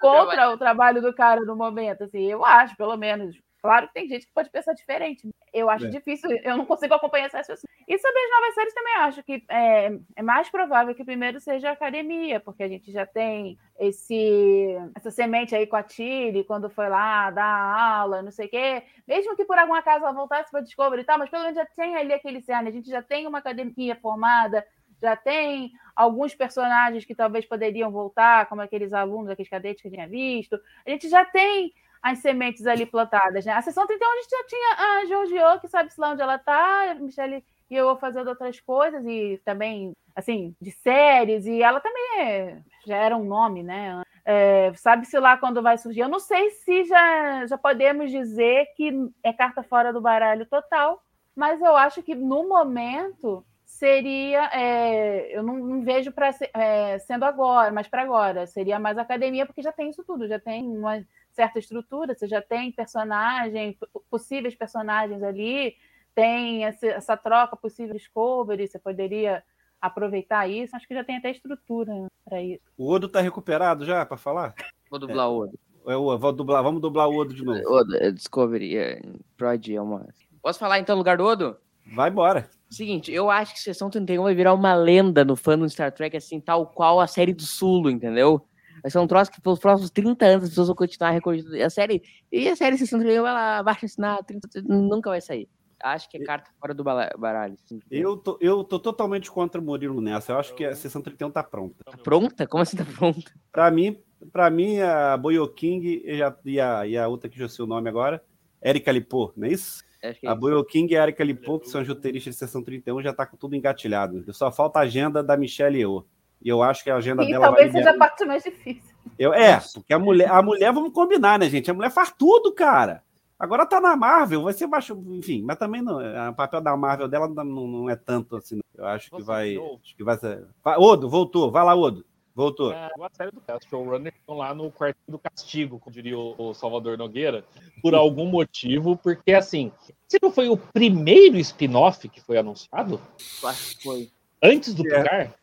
[0.00, 3.36] contra o trabalho do cara no momento, assim, eu acho, pelo menos.
[3.68, 5.28] Claro que tem gente que pode pensar diferente.
[5.52, 5.90] Eu acho é.
[5.90, 7.70] difícil, eu não consigo acompanhar essas pessoas.
[7.86, 11.68] E sobre as novas séries também acho que é, é, mais provável que primeiro seja
[11.68, 16.70] a academia, porque a gente já tem esse essa semente aí com a Tilly, quando
[16.70, 18.84] foi lá dar aula, não sei o quê.
[19.06, 21.66] Mesmo que por alguma casa ela voltasse para Discovery e tal, mas pelo menos já
[21.66, 24.66] tem ali aquele cerne, a gente já tem uma academia formada,
[24.98, 29.98] já tem alguns personagens que talvez poderiam voltar, como aqueles alunos, aqueles cadetes que gente
[29.98, 30.58] tinha visto.
[30.86, 33.52] A gente já tem as sementes ali plantadas, né?
[33.52, 36.94] A sessão 31 a gente já tinha a Giorgio, que sabe-se lá onde ela está,
[37.00, 42.58] Michelle e eu fazendo outras coisas, e também, assim, de séries, e ela também é,
[42.86, 44.02] já era um nome, né?
[44.24, 46.00] É, Sabe-se lá quando vai surgir.
[46.00, 48.90] Eu não sei se já, já podemos dizer que
[49.22, 51.02] é carta fora do baralho total,
[51.34, 57.24] mas eu acho que no momento seria, é, eu não, não vejo para é, sendo
[57.24, 61.04] agora, mas para agora, seria mais academia, porque já tem isso tudo, já tem uma
[61.38, 63.78] certa estrutura, você já tem personagem,
[64.10, 65.76] possíveis personagens ali,
[66.12, 69.44] tem essa, troca possível Discovery, você poderia
[69.80, 71.92] aproveitar isso, acho que já tem até estrutura
[72.24, 72.64] para isso.
[72.76, 74.52] O Odo tá recuperado já para falar?
[74.90, 75.28] Vou dublar é.
[75.28, 75.58] o Odo.
[75.86, 77.60] É, vou dublar, vamos dublar o Odo de novo.
[77.72, 79.00] Odo, é Discovery, é,
[79.36, 80.08] Prod é uma.
[80.42, 81.56] Posso falar então no lugar do Odo?
[81.94, 82.50] Vai embora.
[82.68, 86.16] Seguinte, eu acho que Sessão 31 vai virar uma lenda no fã do Star Trek,
[86.16, 88.44] assim, tal qual a série do Sulo, entendeu?
[88.82, 91.70] Vai ser um troço que pelos próximos 30 anos as pessoas vão continuar recordando a
[91.70, 92.02] série.
[92.30, 95.48] E a série Sessão 31, ela baixa assinar, 30, nunca vai sair.
[95.80, 97.56] Acho que é carta fora do baralho.
[97.90, 100.32] Eu tô, eu tô totalmente contra o Murilo nessa.
[100.32, 101.84] Eu acho que a sessão 31 tá pronta.
[101.84, 102.46] Tá pronta?
[102.46, 103.32] Como assim tá pronta?
[103.52, 103.96] Pra mim,
[104.32, 107.64] pra mim a Boyo King e a, e a, e a outra que já sei
[107.64, 108.22] o nome agora,
[108.60, 109.84] Erika Lipô, não é isso?
[110.02, 113.02] É a Boyo King e a Erika Lipô, que são as roteiristas de sessão 31,
[113.02, 114.32] já tá com tudo engatilhado.
[114.32, 116.04] Só falta a agenda da Michelle e eu.
[116.42, 118.94] E eu acho que a agenda e dela talvez seja a parte mais difícil.
[119.18, 121.70] Eu, é, porque a mulher, a mulher, vamos combinar, né, gente?
[121.70, 123.02] A mulher faz tudo, cara.
[123.38, 125.98] Agora tá na Marvel, vai ser baixo, enfim, mas também não,
[126.30, 128.58] o papel da Marvel dela não, não é tanto assim.
[128.76, 130.44] Eu acho que vai, acho que vai ser.
[130.64, 132.04] Odo, voltou, vai lá, Odo.
[132.34, 132.72] Voltou.
[132.72, 136.54] É uma série do Cast Showrunner estão lá no quarto do castigo, como diria o
[136.54, 137.44] Salvador Nogueira,
[137.82, 139.72] por algum motivo, porque assim,
[140.06, 143.00] se não foi o primeiro spin-off que foi anunciado?
[143.44, 144.10] Acho que foi.
[144.40, 145.02] Antes do é.
[145.02, 145.34] Picar?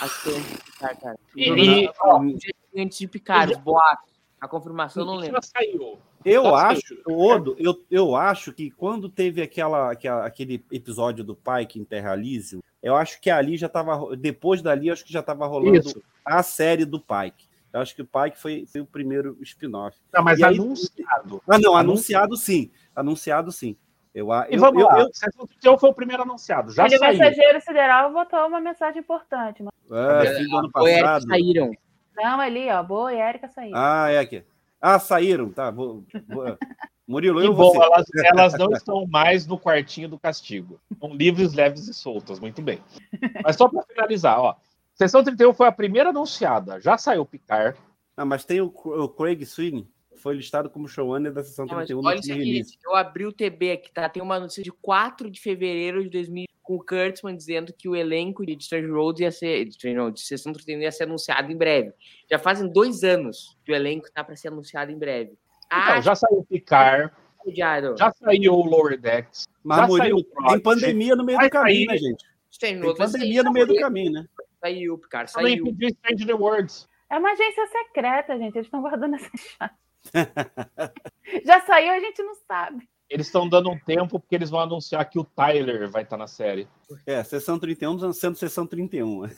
[0.00, 1.18] Acho que Picar, cara.
[1.36, 4.10] E, e, antes de Picar, os boatos.
[4.40, 5.38] A confirmação não lembro.
[5.42, 5.98] saiu.
[6.24, 11.78] Eu acho, Odo, eu, eu acho que quando teve aquela, aquela, aquele episódio do Pike
[11.78, 14.16] em Terra Elysium, eu acho que ali já estava.
[14.16, 16.02] Depois dali, acho que já estava rolando Isso.
[16.24, 17.48] a série do Pike.
[17.72, 19.96] Eu acho que o Pike foi, foi o primeiro spin-off.
[20.12, 21.42] Não, mas aí, anunciado.
[21.48, 22.70] Ah, não, anunciado sim.
[22.94, 23.76] Anunciado sim.
[24.14, 25.00] Eu, e eu, vamos eu, lá.
[25.00, 26.72] Eu, eu, foi o primeiro anunciado.
[26.72, 27.18] Já Ele saiu.
[27.18, 29.62] mensageiro sideral botou uma mensagem importante.
[29.62, 29.72] Mano.
[30.22, 31.26] É, fim do ano passado.
[31.28, 31.70] Saíram.
[32.16, 32.82] Não, ali, ó.
[32.82, 33.78] Boa e Érica saíram.
[33.78, 34.44] Ah, é aqui.
[34.80, 35.70] Ah, saíram, tá.
[35.70, 36.58] Vou, vou...
[37.06, 40.80] Murilo, eu bom, elas, elas, não estão mais no quartinho do castigo.
[41.00, 42.80] São livres, leves e soltas, muito bem.
[43.42, 44.54] Mas só para finalizar, ó.
[44.94, 46.80] Sessão 31 foi a primeira anunciada.
[46.80, 47.74] Já saiu o Picar.
[48.16, 49.88] Ah, mas tem o, o Craig Sweeney,
[50.20, 53.92] foi listado como showrunner da Sessão 31 olha isso aqui, eu abri o TB aqui,
[53.92, 54.08] tá?
[54.08, 57.96] Tem uma notícia de 4 de fevereiro de 2000 com o Kurtzman dizendo que o
[57.96, 61.56] elenco de Strange Road ia ser, de, não, de Sessão 31 ia ser anunciado em
[61.56, 61.92] breve.
[62.30, 65.32] Já fazem dois anos que o elenco está para ser anunciado em breve.
[65.66, 66.02] Então, Acho...
[66.02, 67.12] já saiu o Picar,
[67.98, 69.48] já saiu o Lower Decks.
[69.64, 72.24] Mas Murilo, tem pandemia no meio do caminho, né, gente?
[72.60, 74.26] Tem, tem pandemia no meio do caminho, né?
[74.60, 75.64] Saiu, Picar, saiu.
[75.66, 76.88] Strange the Words.
[77.10, 78.54] É uma agência secreta, gente.
[78.54, 79.74] Eles estão guardando essa chave.
[81.44, 82.88] já saiu, a gente não sabe.
[83.08, 86.28] Eles estão dando um tempo porque eles vão anunciar que o Tyler vai estar na
[86.28, 86.68] série.
[87.04, 89.22] É, sessão 31 sendo sessão 31.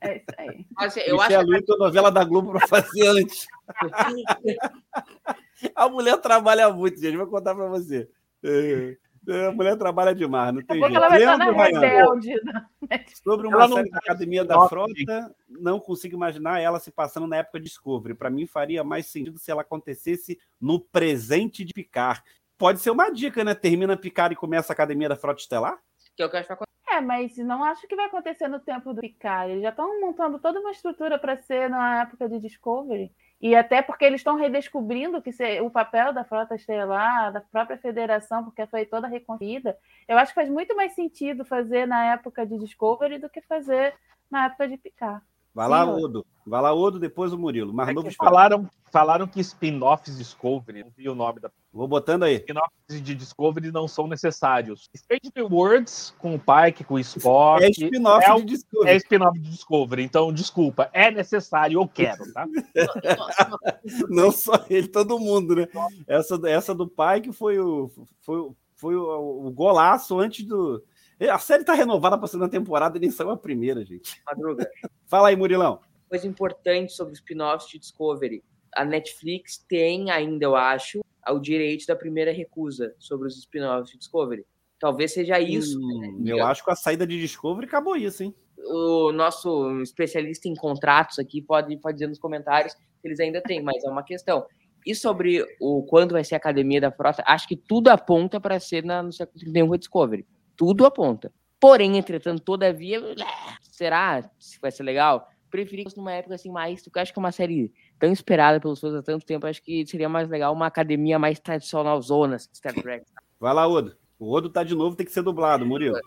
[0.00, 0.66] É isso aí.
[0.76, 1.72] Mas, eu acho é a que...
[1.72, 3.48] a novela da Globo para fazer antes.
[5.74, 7.16] a mulher trabalha muito, gente.
[7.16, 8.08] Vou contar para você.
[8.44, 8.96] É,
[9.28, 10.96] a mulher trabalha demais, não tem jeito.
[10.96, 12.34] Ela vai estar na rebelde.
[12.44, 13.04] Né?
[13.22, 17.36] Sobre uma ela série da Academia da Frota, não consigo imaginar ela se passando na
[17.36, 18.14] época de Discovery.
[18.14, 22.22] Para mim, faria mais sentido se ela acontecesse no presente de Picard
[22.58, 23.54] pode ser uma dica, né?
[23.54, 25.78] Termina Picard e começa a Academia da Frota Estelar?
[26.16, 28.60] Que é o que acho que vai É, mas não acho que vai acontecer no
[28.60, 29.52] tempo do Picard.
[29.52, 33.12] Eles já estão montando toda uma estrutura para ser na época de Discovery.
[33.40, 38.42] E até porque eles estão redescobrindo que o papel da Frota Estelar, da própria Federação,
[38.42, 39.76] porque foi toda reconstruída.
[40.08, 43.94] Eu acho que faz muito mais sentido fazer na época de Discovery do que fazer
[44.30, 45.22] na época de Picard.
[45.56, 46.04] Vai lá, Sim.
[46.04, 46.26] Odo.
[46.46, 47.72] Vai lá, Odo, depois o Murilo.
[47.72, 52.24] Mais É novo falaram, falaram que spin-offs Discovery, não vi o nome da Vou botando
[52.24, 52.36] aí.
[52.36, 54.88] spin-offs de Discovery não são necessários.
[54.94, 57.64] Strange New Worlds com o Pike, com o Spock.
[57.64, 58.90] É spin-off é, de Discovery.
[58.90, 62.46] é spin-off de Discovery, então desculpa, é necessário, eu quero, tá?
[64.08, 65.66] Não só ele, todo mundo, né?
[66.06, 67.90] Essa, essa do pai que foi o,
[68.20, 70.82] foi, o- foi o, o golaço antes do.
[71.20, 74.22] A série tá renovada para segunda temporada e nem saiu a primeira, gente.
[74.26, 74.68] Madruga.
[75.06, 75.80] Fala aí, Murilão.
[76.08, 78.44] Coisa importante sobre os spin-offs de Discovery.
[78.74, 83.98] A Netflix tem ainda, eu acho, o direito da primeira recusa sobre os spin-offs de
[83.98, 84.44] Discovery.
[84.78, 85.78] Talvez seja isso.
[85.78, 86.32] Hum, né?
[86.32, 88.34] eu acho que a saída de Discovery acabou isso, hein?
[88.68, 93.62] o nosso especialista em contratos aqui pode, pode dizer nos comentários se eles ainda têm,
[93.62, 94.46] mas é uma questão.
[94.84, 98.58] E sobre o quando vai ser a academia da frota, acho que tudo aponta para
[98.60, 100.26] ser na, no século 31 com a Discovery.
[100.56, 101.32] Tudo aponta.
[101.60, 105.28] Porém, entretanto, todavia, eh, será se vai ser legal?
[105.50, 106.82] Preferi que fosse numa época assim mais.
[106.82, 109.46] Porque eu acho que é uma série tão esperada pelos fãs há tanto tempo.
[109.46, 113.06] Acho que seria mais legal uma academia mais tradicional zona assim, Star Trek.
[113.40, 113.96] Vai lá, Odo.
[114.18, 115.98] O Odo tá de novo, tem que ser dublado, Murilo.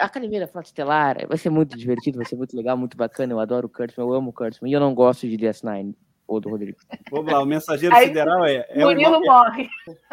[0.00, 3.32] A Academia da Frota Estelar vai ser muito divertido, vai ser muito legal, muito bacana.
[3.32, 4.70] Eu adoro o Kurtzman, eu amo o Kurtzman.
[4.70, 5.94] E eu não gosto de DS9,
[6.26, 6.78] ou do Rodrigo.
[7.10, 8.66] Vamos lá, o mensageiro Aí, sideral é.
[8.68, 9.68] é um Murilo nó- morre.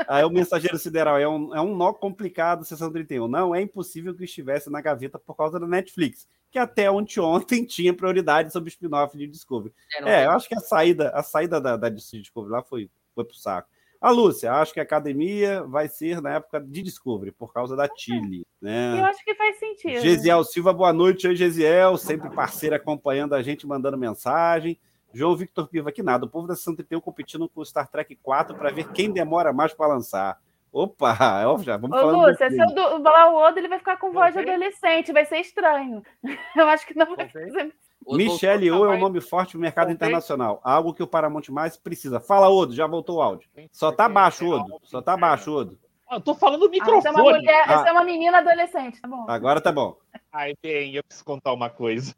[0.08, 3.28] Aí o mensageiro sideral é um, é um nó complicado, sessão 31.
[3.28, 7.64] Não é impossível que estivesse na gaveta por causa da Netflix, que até ontem ontem
[7.66, 9.74] tinha prioridade sobre o spin-off de Discovery.
[10.00, 13.24] É, tem- eu acho que a saída, a saída da, da Discovery lá foi, foi
[13.24, 13.70] pro saco.
[14.02, 17.88] A Lúcia, acho que a academia vai ser na época de Discovery, por causa da
[17.96, 18.40] Chile.
[18.60, 19.00] Eu Né?
[19.04, 20.02] acho que faz sentido.
[20.02, 21.28] Gesiel Silva, boa noite.
[21.28, 24.80] Oi, Gesiel, sempre parceiro acompanhando a gente, mandando mensagem.
[25.14, 26.26] João Victor Piva, que nada.
[26.26, 29.74] O povo da 61 competindo com o Star Trek 4 para ver quem demora mais
[29.74, 30.40] para lançar.
[30.74, 32.22] Opa, ó, já vamos Ô, falando.
[32.22, 35.26] do Lúcia, se eu dublar o Odo, ele vai ficar com voz de adolescente, vai
[35.26, 36.02] ser estranho.
[36.56, 37.74] Eu acho que não vai fazer.
[38.06, 40.62] Odo Michele voltou, O é um nome forte no mercado internacional.
[40.64, 42.22] Algo que o Paramount mais precisa.
[42.22, 43.50] Fala, Odo, já voltou o áudio.
[43.70, 44.80] Só tá baixo, é Odo.
[44.84, 45.78] Só tá baixo, Odo.
[46.10, 47.38] Ah, eu tô falando no Ah, essa é uma microfone.
[47.40, 47.74] mulher, Ah.
[47.74, 49.26] essa é uma menina adolescente, tá bom.
[49.30, 49.98] Agora tá bom.
[50.32, 52.16] Ai, bem, eu preciso contar uma coisa.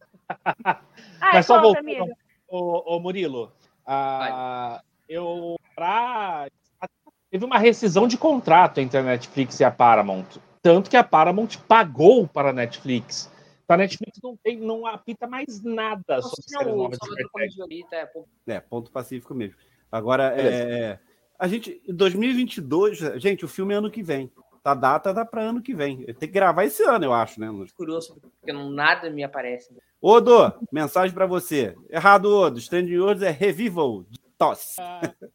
[0.64, 0.78] Ai,
[1.34, 2.16] Mas só conta, voltando, amigo.
[2.54, 3.52] Ô, ô Murilo,
[3.84, 6.48] ah, eu pra...
[7.32, 10.38] teve uma rescisão de contrato entre a Netflix e a Paramount.
[10.62, 13.28] Tanto que a Paramount pagou para a Netflix.
[13.64, 17.30] Então, A Netflix não, tem, não apita mais nada sobre séries novas Trek.
[17.32, 18.10] Comedy é,
[18.46, 19.58] É, ponto pacífico mesmo.
[19.92, 21.00] Agora, é,
[21.40, 24.32] a gente, em 2022, gente, o filme é ano que vem.
[24.64, 26.06] A data dá para ano que vem.
[26.06, 27.48] Tem que gravar esse ano, eu acho, né?
[27.76, 29.76] curioso, porque não, nada me aparece.
[30.02, 31.76] Odo, mensagem para você.
[31.90, 32.60] Errado, Odo.
[32.60, 34.04] Standing Words é Revival.
[34.10, 34.82] de Tosse.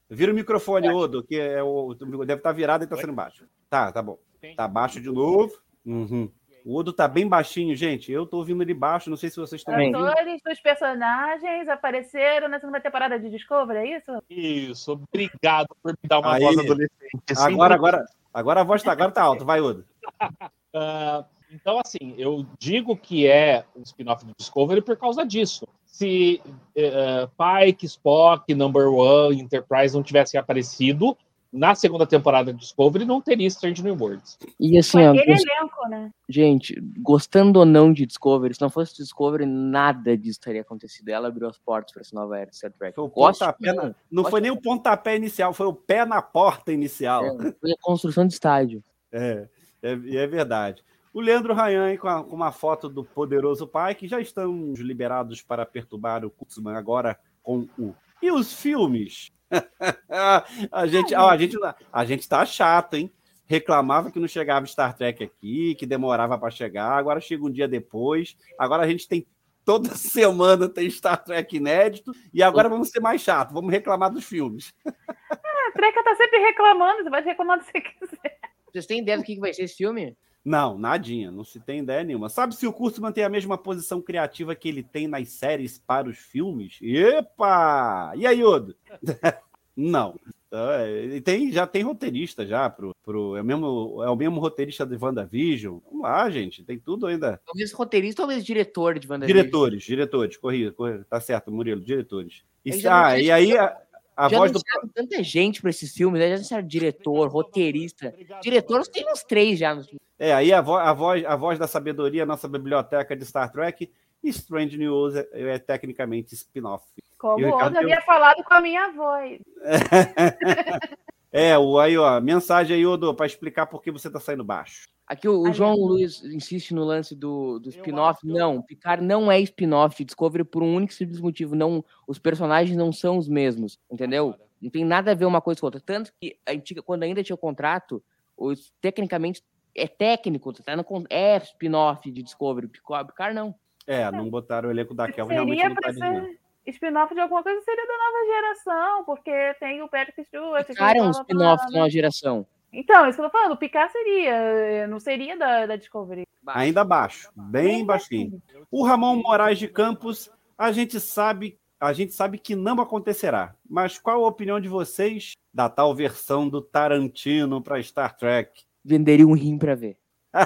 [0.08, 3.46] Vira o microfone, Odo, que é o, deve estar virado e está sendo baixo.
[3.68, 4.18] Tá, tá bom.
[4.56, 5.52] Tá baixo de novo.
[5.84, 6.30] Uhum.
[6.64, 8.12] O Odo tá bem baixinho, gente.
[8.12, 9.08] Eu tô ouvindo ele baixo.
[9.08, 9.94] Não sei se vocês estão Também.
[9.94, 10.10] ouvindo.
[10.10, 14.22] Atores dos personagens apareceram na segunda temporada de Discovery, é isso?
[14.28, 16.42] Isso, obrigado por me dar uma Aí.
[16.42, 17.22] voz adolescente.
[17.38, 19.44] Agora, agora, agora a voz tá, agora tá alta.
[19.44, 19.84] Vai, Odo.
[20.74, 25.66] Ah, então, assim, eu digo que é um spin-off do Discovery por causa disso.
[25.86, 26.42] Se
[26.76, 31.16] eh, Pike, Spock, Number One, Enterprise não tivessem aparecido
[31.52, 34.38] na segunda temporada de Discovery, não teria Strange New Worlds.
[34.60, 36.10] E assim, ó, aquele gos- elenco, né?
[36.28, 41.08] gente, gostando ou não de Discovery, se não fosse Discovery, nada disso teria acontecido.
[41.08, 42.94] Ela abriu as portas para essa nova era de Star Trek.
[42.94, 46.20] Foi o Goste pontapé na- não, foi nem o pontapé inicial, foi o pé na
[46.20, 47.24] porta inicial.
[47.24, 48.84] é, foi a construção de estádio.
[49.10, 49.48] É,
[49.82, 50.84] é, e é verdade.
[51.14, 55.40] O Leandro Rayan com, a- com uma foto do poderoso pai, que já estamos liberados
[55.40, 57.94] para perturbar o Kurtzman agora com o.
[58.22, 59.30] E os filmes?
[60.72, 61.56] a, gente, ó, a, gente,
[61.92, 63.12] a gente tá chato, hein?
[63.46, 67.66] Reclamava que não chegava Star Trek aqui, que demorava para chegar, agora chega um dia
[67.66, 68.36] depois.
[68.58, 69.26] Agora a gente tem.
[69.64, 74.24] Toda semana tem Star Trek inédito, e agora vamos ser mais chato, vamos reclamar dos
[74.24, 74.74] filmes.
[74.86, 78.38] A Treca tá sempre reclamando, você pode reclamar do que você quiser.
[78.72, 80.16] Vocês têm ideia do que vai ser esse filme?
[80.48, 82.30] Não, nadinha, não se tem ideia nenhuma.
[82.30, 86.08] Sabe se o Kurtzman tem a mesma posição criativa que ele tem nas séries para
[86.08, 86.78] os filmes?
[86.80, 88.14] Epa!
[88.16, 88.74] E aí, Odo?
[89.76, 90.18] não.
[90.50, 94.86] É, tem, já tem roteirista já pro, pro é, o mesmo, é o mesmo roteirista
[94.86, 95.80] de WandaVision.
[95.84, 97.38] Vamos lá, gente, tem tudo ainda.
[97.44, 99.42] Talvez roteirista, talvez diretor de WandaVision.
[99.42, 102.42] Diretores, diretores, corrija, corrija, tá certo, Murilo, diretores.
[102.64, 103.76] E, ah, e aí a,
[104.18, 104.60] a Já voz do
[104.92, 106.28] tanta gente para esses filmes, né?
[106.30, 108.12] Já anunciaram diretor, roteirista.
[108.42, 109.74] Diretor, tem uns três já.
[109.74, 109.88] nos-
[110.18, 113.88] É, aí a, vo a, voz, a voz da sabedoria, nossa biblioteca de Star Trek,
[114.22, 116.84] e Strange News é, é tecnicamente spin-off.
[117.16, 119.38] Como o Ricardo havia falado com a minha voz.
[121.30, 124.88] É, o, aí, ó, mensagem aí, Odo, para explicar por que você tá saindo baixo.
[125.06, 125.74] Aqui o, o João.
[125.74, 128.20] Luiz insiste no lance do, do spin-off.
[128.26, 131.54] Não, Picard não é spin-off de Discovery por um único e simples motivo.
[131.54, 134.34] Não, os personagens não são os mesmos, entendeu?
[134.60, 135.80] Não tem nada a ver uma coisa com outra.
[135.80, 138.02] Tanto que a antiga, quando ainda tinha o contrato,
[138.36, 139.42] os, tecnicamente
[139.74, 142.68] é técnico, tá no, é spin-off de Discovery.
[142.68, 143.54] Picard não.
[143.86, 146.26] É, não botaram o elenco da Kelvin, realmente não para tá dizendo.
[146.26, 146.38] ser
[146.70, 150.66] spin-off de alguma coisa, seria da nova geração, porque tem o Patrick Stewart.
[150.66, 151.82] Picard é um spin-off de blá.
[151.82, 152.46] uma geração.
[152.72, 156.24] Então, isso que eu tô falando, o Picard seria, eh, não seria da, da Discovery.
[156.46, 158.42] Ainda baixo, bem baixinho.
[158.70, 163.54] O Ramon Moraes de Campos, a gente sabe, a gente sabe que não acontecerá.
[163.68, 168.62] Mas qual a opinião de vocês da tal versão do Tarantino para Star Trek?
[168.84, 169.96] Venderia um rim pra ver.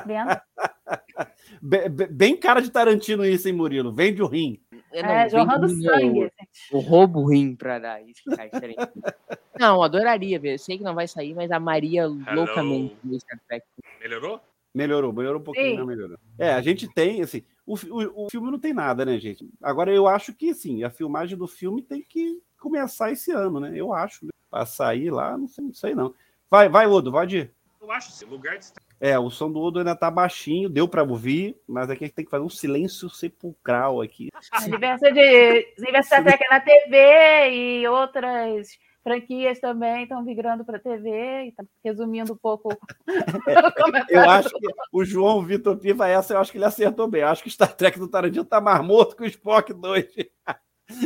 [0.07, 0.41] Vendo?
[1.61, 3.93] Be- be- bem cara de Tarantino isso, hein, Murilo?
[3.93, 4.61] Vende o rim.
[4.93, 6.33] Eu não, É, jorrando sangue.
[6.71, 8.23] Eu roubo o rim pra dar isso,
[8.53, 8.79] diferente.
[9.59, 10.59] Não, adoraria ver.
[10.59, 13.67] Sei que não vai sair, mas amaria loucamente ver Star Trek.
[14.01, 14.41] Melhorou?
[14.75, 15.77] Melhorou, melhorou um pouquinho, Sim.
[15.77, 16.17] não melhorou.
[16.39, 19.47] É, a gente tem, assim, o, o, o filme não tem nada, né, gente?
[19.63, 23.73] Agora, eu acho que, assim, a filmagem do filme tem que começar esse ano, né?
[23.75, 24.31] Eu acho, né?
[24.51, 26.15] Pra sair lá, não sei, não sei não.
[26.51, 27.55] Vai, vai, Odo, pode ir.
[27.81, 28.81] Eu acho lugar de estar.
[29.05, 32.15] É, o som do Odo ainda tá baixinho, deu pra ouvir, mas aqui a gente
[32.15, 34.29] tem que fazer um silêncio sepulcral aqui.
[34.65, 38.69] Universo de universo Star Trek é na TV e outras
[39.03, 41.47] franquias também estão migrando para TV.
[41.47, 42.69] E tá resumindo um pouco
[43.83, 44.07] comentário.
[44.09, 47.23] Eu acho que o João Vitor Piva, essa eu acho que ele acertou bem.
[47.23, 50.07] Eu acho que o Star Trek do Tarantino tá mais morto que o Spock 2.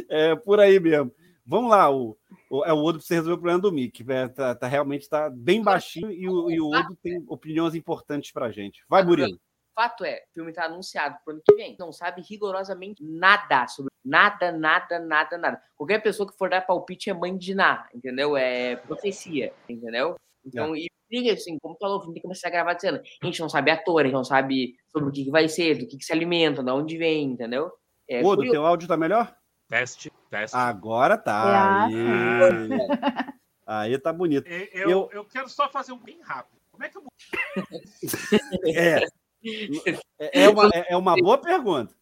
[0.09, 1.12] É por aí mesmo.
[1.47, 2.16] Vamos lá, o,
[2.64, 4.05] é o Odo você resolver o problema do Mick.
[4.11, 8.32] É, tá, tá- realmente tá bem baixinho e o, e o Odo tem opiniões importantes
[8.32, 8.84] pra gente.
[8.88, 9.38] Vai, Murilo.
[9.74, 11.76] Fato é, o filme tá anunciado pro ano que vem.
[11.78, 15.62] Não sabe rigorosamente nada sobre nada, nada, nada, nada.
[15.76, 18.36] Qualquer pessoa que for dar palpite é mãe de Ná, entendeu?
[18.36, 20.14] É profecia, entendeu?
[20.44, 23.01] Então, e briga assim, como tu falou, o filme tem que começar a gravar dizendo,
[23.22, 25.78] a gente não sabe ator, a gente não sabe sobre o que, que vai ser,
[25.78, 27.70] do que, que se alimenta, de onde vem, entendeu?
[28.09, 29.36] É, Odo, teu áudio tá melhor?
[29.68, 30.56] Teste, teste.
[30.56, 31.88] Agora tá.
[31.90, 32.70] É, Aí,
[33.94, 34.46] aí tá bonito.
[34.46, 36.56] Eu, eu, eu- quero só fazer um bem rápido.
[36.70, 37.02] Como é que eu
[38.74, 39.06] É.
[40.18, 41.94] É, é uma, é, é uma boa pergunta.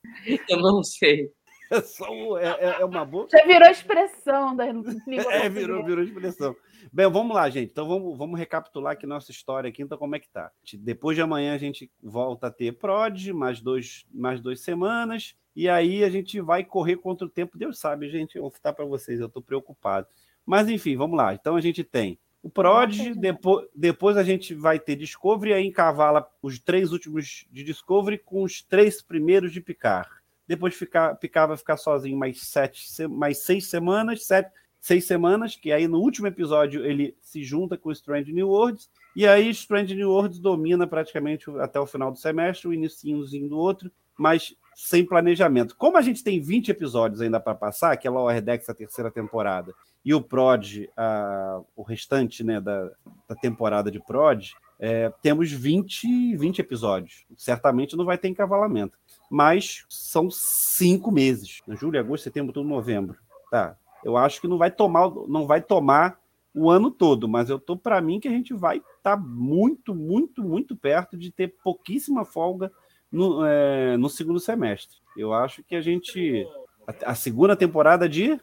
[0.48, 1.30] Eu não sei.
[1.70, 4.64] É, só um- é- é- é uma boa Já virou expressão da
[5.30, 6.54] É, virou, virou expressão.
[6.92, 7.70] Bem, vamos lá, gente.
[7.70, 9.82] Então vamos, vamos recapitular aqui nossa história aqui.
[9.82, 10.50] Então, como é que tá?
[10.78, 15.34] Depois de amanhã a gente volta a ter prod, mais, dois, mais duas semanas.
[15.55, 17.57] E aí a gente vai correr contra o tempo.
[17.59, 18.36] Deus sabe, gente.
[18.36, 20.07] Eu vou citar para vocês, eu estou preocupado.
[20.44, 21.32] Mas enfim, vamos lá.
[21.34, 26.28] Então a gente tem o prod, depois, depois a gente vai ter Discovery, aí encavala
[26.42, 30.11] os três últimos de Discovery com os três primeiros de Picard.
[30.46, 35.57] Depois ficar, Picard vai ficar sozinho mais, sete, se- mais seis semanas, sete, seis semanas,
[35.57, 39.48] que aí no último episódio ele se junta com o Strange New Worlds, e aí
[39.48, 44.55] Strange New Worlds domina praticamente até o final do semestre, o iniciozinho do outro, mas
[44.75, 45.77] sem planejamento.
[45.77, 49.11] Como a gente tem 20 episódios ainda para passar, que é Lower Decks a terceira
[49.11, 52.91] temporada, e o Prod, a- o restante né, da,
[53.29, 57.25] da temporada de Prod, é, temos 20, 20 episódios.
[57.37, 58.99] Certamente não vai ter encavalamento.
[59.31, 61.62] Mas são cinco meses.
[61.68, 63.16] Julho, agosto, setembro, outubro, novembro.
[63.51, 63.77] Tá.
[64.05, 66.18] Eu acho que não vai tomar, não vai tomar
[66.55, 70.43] o ano todo, mas eu tô para mim que a gente vai estar muito, muito,
[70.45, 72.70] muito perto de ter pouquíssima folga
[73.14, 74.96] no, é, no segundo semestre.
[75.16, 76.46] Eu acho que a gente.
[76.86, 78.38] A, a segunda temporada de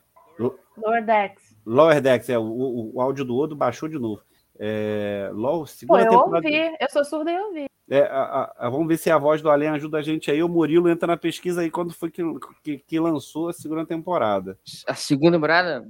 [0.78, 1.56] Lower Decks.
[1.66, 4.22] Lower Decks, é, o, o, o áudio do Odo baixou de novo.
[4.58, 6.48] É, Pô, segunda eu temporada.
[6.48, 7.66] ouvi, eu sou surda e ouvi.
[7.90, 10.42] É, a- a- vamos ver se a voz do Além ajuda a gente aí.
[10.42, 12.24] O Murilo entra na pesquisa aí quando foi que,
[12.64, 14.58] que, que lançou a segunda temporada
[14.88, 15.86] A segunda temporada?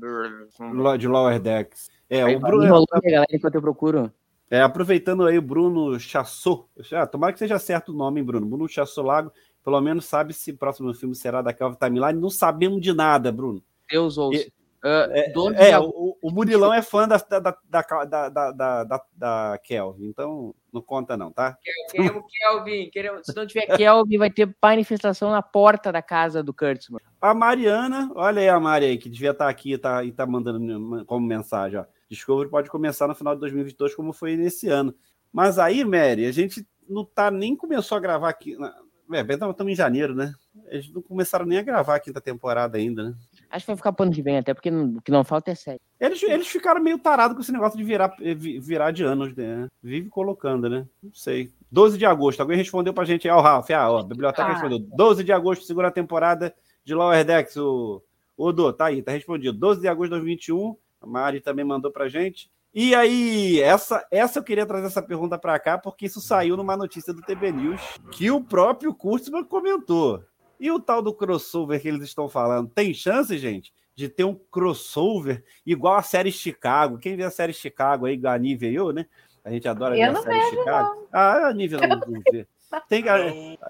[0.97, 1.89] De Lower Decks.
[2.09, 4.11] É, Aí, o Bruno, enrolou, né, galera, enquanto eu procuro.
[4.51, 6.65] É, aproveitando aí o Bruno Chassot.
[6.91, 8.45] Ah, tomara que seja certo o nome, Bruno.
[8.45, 9.31] Bruno Chassot Lago,
[9.63, 12.19] pelo menos sabe se o próximo filme será da Kelvin Timeline.
[12.19, 13.63] Não sabemos de nada, Bruno.
[13.89, 14.45] Deus ouça.
[14.83, 18.83] Ah, É, dono é, o, o Murilão é fã da, da, da, da, da, da,
[18.83, 21.55] da, da Kelvin, então não conta não, tá?
[21.91, 22.89] Queremos Kelvin.
[22.89, 23.21] Queremos...
[23.25, 26.99] Se não tiver Kelvin, vai ter manifestação na porta da casa do Kurtzman.
[27.21, 31.05] A Mariana, olha aí a Mari aí, que devia estar aqui tá, e tá mandando
[31.05, 31.85] como mensagem, ó.
[32.11, 34.93] Discovery pode começar no final de 2022, como foi nesse ano.
[35.31, 38.55] Mas aí, Mary, a gente não tá nem começou a gravar aqui.
[38.57, 38.75] na-
[39.13, 40.33] É, bem, estamos em janeiro, né?
[40.67, 43.15] Eles não começaram nem a gravar a quinta temporada ainda, né?
[43.49, 45.51] Acho que vai ficar pro ano que vem, até porque não- o que não falta
[45.51, 45.81] é série.
[45.99, 49.35] Eles, eles ficaram meio tarados com esse negócio de virar, eh, vi- virar de anos,
[49.35, 49.67] né?
[49.83, 50.87] Vive colocando, né?
[51.03, 51.51] Não sei.
[51.69, 52.39] 12 de agosto.
[52.39, 53.69] Alguém respondeu pra gente aí, ó, o Ralf.
[53.71, 54.53] Ah, ó, a biblioteca Ah.
[54.53, 54.79] respondeu.
[54.79, 56.53] 12 de agosto, segunda temporada
[56.85, 57.57] de Lower Decks.
[57.57, 58.01] O,
[58.37, 59.57] o Dô, tá aí, tá respondido.
[59.57, 60.77] 12 de agosto de 2021.
[61.01, 62.49] A Mari também mandou pra gente.
[62.73, 66.77] E aí, essa, essa eu queria trazer essa pergunta para cá, porque isso saiu numa
[66.77, 67.81] notícia do TB News
[68.11, 70.23] que o próprio Kurtzman comentou.
[70.57, 74.35] E o tal do crossover que eles estão falando, tem chance, gente, de ter um
[74.35, 76.97] crossover igual a série Chicago?
[76.97, 79.05] Quem vê a série Chicago aí, a Nívia e eu, né?
[79.43, 81.07] A gente adora Eu ver a não série vejo, Chicago.
[81.11, 82.47] Ah, a Nívia não, não vê.
[82.87, 83.17] Tem, a,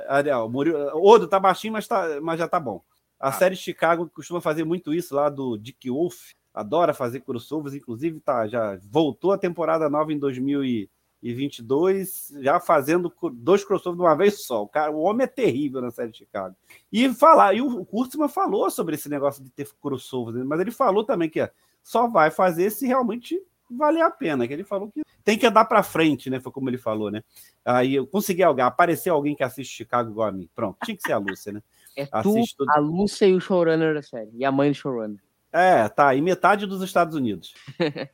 [0.07, 2.83] a, a, o Murilo, Odo tá baixinho, mas, tá, mas já tá bom.
[3.19, 6.33] A série Chicago costuma fazer muito isso lá do Dick Wolf.
[6.53, 13.63] Adora fazer crossovers, inclusive tá, já voltou a temporada nova em 2022, já fazendo dois
[13.63, 14.63] crossovers de uma vez só.
[14.63, 16.55] O, cara, o homem é terrível na série Chicago.
[16.91, 20.43] E falar, e o Kurtzman falou sobre esse negócio de ter crossovers, né?
[20.45, 21.49] mas ele falou também que
[21.81, 24.47] só vai fazer se realmente valer a pena.
[24.47, 26.39] Que ele falou que tem que andar para frente, né?
[26.39, 27.23] Foi como ele falou, né?
[27.63, 30.49] Aí eu consegui alguém, apareceu alguém que assiste Chicago igual a mim.
[30.53, 31.61] Pronto, tinha que ser a Lúcia, né?
[31.93, 34.31] É tu, a Lúcia e o showrunner da série.
[34.33, 35.19] E a mãe do showrunner.
[35.53, 37.53] É, tá, e metade dos Estados Unidos.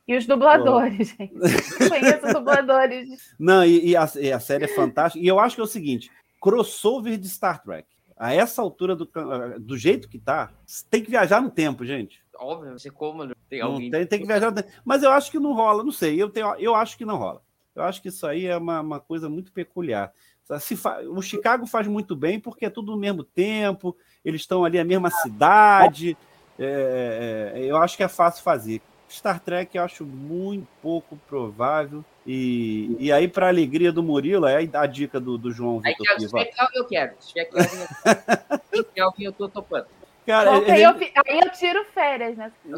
[0.08, 1.32] E os dubladores, gente.
[1.34, 3.34] Eu conheço dubladores.
[3.38, 5.22] Não, e, e a, e a série é fantástica.
[5.24, 6.10] E eu acho que é o seguinte:
[6.40, 7.86] crossover de Star Trek.
[8.16, 10.50] A essa altura do, cam- do jeito que tá,
[10.90, 12.20] tem que viajar no tempo, gente.
[12.36, 13.90] Óbvio, você como tem Não alguém.
[13.92, 14.68] tem, tem que viajar no tempo.
[14.84, 16.20] Mas eu acho que não rola, não sei.
[16.20, 17.40] Eu, tenho, eu acho que não rola.
[17.76, 20.12] Eu acho que isso aí é uma, uma coisa muito peculiar.
[20.58, 24.64] Se fa- o Chicago faz muito bem porque é tudo no mesmo tempo, eles estão
[24.64, 26.16] ali na mesma cidade.
[26.58, 28.80] É, é, eu acho que é fácil fazer.
[29.10, 32.04] Star Trek eu acho muito pouco provável.
[32.26, 36.06] E, e aí, para alegria do Murilo, é a dica do, do João Aí, Vitor
[36.06, 36.38] Thiago, se Piva.
[36.38, 37.12] tiver Kelvin, eu quero.
[37.20, 39.86] Se tiver Kelvin, eu Kelvin, tô topando.
[40.26, 42.52] Cara, Bom, ele- aí, eu, aí eu tiro férias, né?
[42.66, 42.68] É.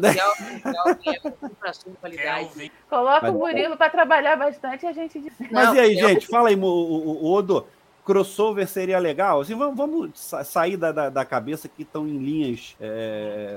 [2.89, 5.33] Coloca o Murilo para trabalhar bastante e a gente diz.
[5.51, 6.27] Mas Não, e aí, eu- gente?
[6.27, 7.67] Fala aí, o, o, o Odo.
[8.05, 9.41] Crossover seria legal?
[9.41, 12.75] Assim, vamos, vamos sa- sair da, da, da cabeça que estão em linhas.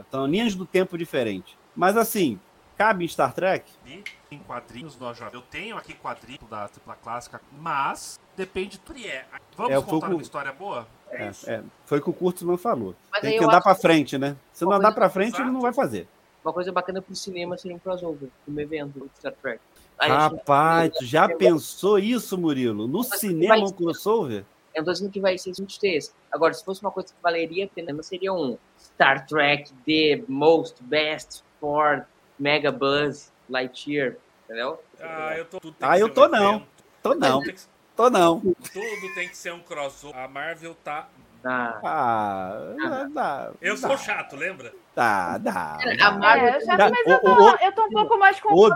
[0.01, 1.57] Estão em linhas do tempo diferentes.
[1.74, 2.38] Mas assim,
[2.76, 3.70] cabe em Star Trek?
[4.30, 5.32] em quadrinhos do AJ.
[5.32, 9.24] Eu tenho aqui quadrinho da tripla clássica, mas depende do que é.
[9.57, 10.88] Vamos É, contar com- uma história boa?
[11.09, 12.97] É, é, foi o que o Kurtzman falou.
[13.12, 14.36] Mas Tem que andar acho pra que frente, né?
[14.53, 15.53] Se não andar coisa- pra frente, ele Exato.
[15.53, 16.09] não vai fazer.
[16.45, 19.61] Uma coisa bacana pro cinema seria um crossover, um evento do Star Trek.
[19.99, 22.86] Rapaz, tu já eu- pensou isso, Murilo?
[22.86, 24.45] No Mas cinema um crossover?
[24.74, 26.12] Eu não tô dizendo que vai ser 23.
[26.32, 30.82] Agora, se fosse uma coisa que valeria a pena, seria um Star Trek The Most
[30.82, 32.07] Best for
[32.38, 34.82] Mega Buzz Lightyear, entendeu?
[35.01, 35.61] Ah, eu tô.
[35.80, 36.55] Ah, eu tô um não.
[36.57, 36.66] evento.
[37.03, 37.42] Tô não,
[37.95, 38.40] tô não.
[38.40, 40.18] tudo tem que ser um crossover.
[40.18, 41.09] A Marvel tá.
[41.45, 43.51] Ah, Ah, dá.
[43.61, 44.72] Eu dá, sou chato, lembra?
[44.95, 45.78] Dá, dá.
[45.99, 46.11] dá.
[46.12, 48.74] Marvel É, eu Já- mas eu o- tô, o- eu tô um pouco mais confuso?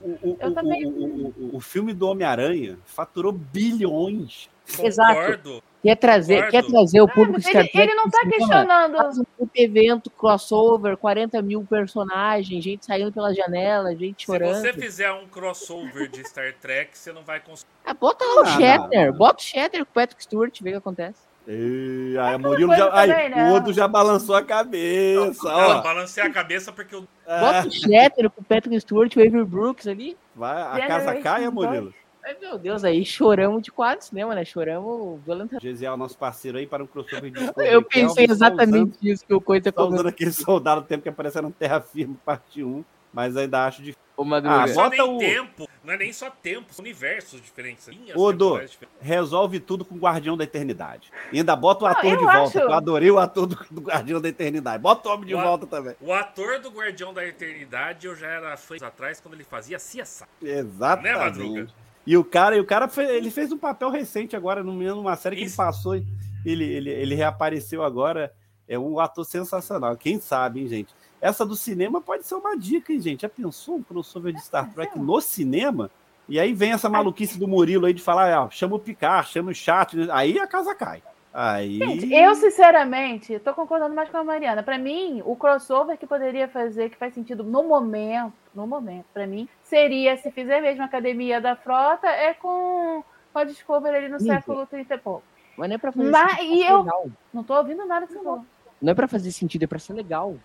[0.00, 4.50] O, o- Eu o- também- o- o- o- o filme do Homem-Aranha faturou bilhões.
[4.80, 5.14] Exato.
[5.14, 5.62] Concordo.
[5.82, 6.52] quer trazer, Concordo.
[6.52, 8.96] quer trazer o Ah, público Star ele, ele não tá questionando.
[9.40, 14.54] Um evento, crossover, 40 mil personagens, gente saindo pela janela, gente Se chorando.
[14.60, 17.68] você fizer um crossover de Star Trek, você não vai conseguir.
[17.84, 19.18] Ah, bota lá o Ah, Shatner, não.
[19.18, 21.20] bota o Shatner com o Patrick Stewart, vê o que acontece.
[21.46, 23.50] E aí, aquela Murilo já, aí, também, né?
[23.50, 25.48] o Odo já balançou a cabeça.
[25.48, 27.06] Não, Ó, balancei a cabeça porque eu.
[27.26, 30.16] Bota o Shatner com o Patrick Stewart, o Avery Brooks ali.
[30.36, 31.92] vai, a casa caia, Murilo.
[32.24, 34.44] Ai, meu Deus, aí choramos de quadro cinema, né?
[34.44, 35.66] Choramos violentamente.
[35.66, 39.72] Gesiel, nosso parceiro aí, para um crossover de Eu pensei exatamente isso que o Coisa
[39.72, 39.94] comentou.
[39.94, 42.84] usando aquele soldado do tempo que apareceu no Terra Firme, parte 1.
[43.12, 44.00] Mas ainda acho difícil.
[44.16, 44.66] Ô, Ah, Madruga.
[44.74, 47.86] Não é nem o- tempo, não é nem só tempo, são universos diferentes.
[47.86, 48.78] diferentes.
[49.00, 51.10] Resolve tudo com o Guardião da Eternidade.
[51.32, 52.40] E ainda bota o ator eu de volta.
[52.42, 54.82] acho- Eu adorei o ator do, do Guardião da Eternidade.
[54.82, 55.94] Bota o homem de O a- volta também.
[56.00, 60.24] O ator do Guardião da Eternidade eu já era fã atrás quando ele fazia CSI.
[60.42, 61.12] Exatamente.
[61.14, 61.66] Né, Madruga?
[62.06, 65.16] E o cara, e o cara fe- ele fez um papel recente agora, num- numa
[65.16, 65.60] série que Isso.
[65.60, 65.96] ele passou.
[65.96, 66.04] e
[66.44, 68.32] Ele, ele, ele reapareceu agora.
[68.68, 69.96] É um ator sensacional.
[69.96, 70.94] Quem sabe, hein, gente?
[71.22, 73.22] Essa do cinema pode ser uma dica, hein, gente?
[73.22, 75.88] Já pensou um crossover de Star Trek no cinema?
[76.28, 79.52] E aí vem essa maluquice do Murilo aí de falar, ah, chama o Picard, chama
[79.52, 79.96] o chat.
[80.10, 81.00] Aí a casa cai.
[81.32, 81.78] Aí.
[81.78, 84.62] Gente, eu sinceramente tô concordando mais com a Mariana.
[84.62, 89.26] Pra mim, o crossover que poderia fazer, que faz sentido no momento, no momento, pra
[89.26, 93.02] mim, seria se fizer mesmo a academia da frota, é com,
[93.32, 94.26] com a Discovery ali no Isso.
[94.26, 95.22] século 30 e pouco.
[95.56, 97.06] Mas não é pra fazer Mas- sentido, pra eu- ser legal.
[97.32, 98.40] Não tô ouvindo nada que você.
[98.82, 100.36] Não é pra fazer sentido, é pra ser legal.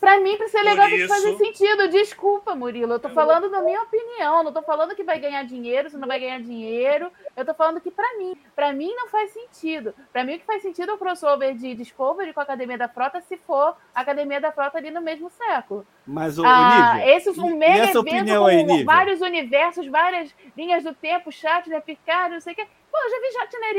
[0.00, 1.86] Pra mim, pra ser legal, tem que isso- fazer sentido.
[1.88, 2.94] Desculpa, Murilo.
[2.94, 4.42] Eu tô falando da minha opinião.
[4.42, 7.08] Não tô falando que vai ganhar dinheiro, se não vai ganhar dinheiro.
[7.36, 9.94] Eu tô falando que pra mim, pra mim não faz sentido.
[10.12, 12.88] Pra mim, o que faz sentido é o crossover de Discovery com a Academia da
[12.88, 15.86] Frota, se for a Academia da Frota ali no mesmo século.
[16.04, 20.82] Mas, ô, Ah, Nívia, esse um e mega evento com aí, vários universos, várias linhas
[20.82, 22.66] do tempo, chat, né, Picard, não sei o que.
[22.92, 23.76] Pô, eu já vi Shatner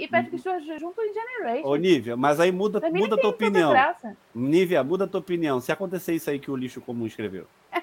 [0.00, 1.68] e, Patrick Stewart junto em Generation.
[1.68, 3.74] Ô, Nívia, mas aí muda, muda a tua opinião.
[4.34, 5.60] Nívia, muda a tua opinião.
[5.60, 7.46] Se acontecer isso aí que o lixo comum escreveu.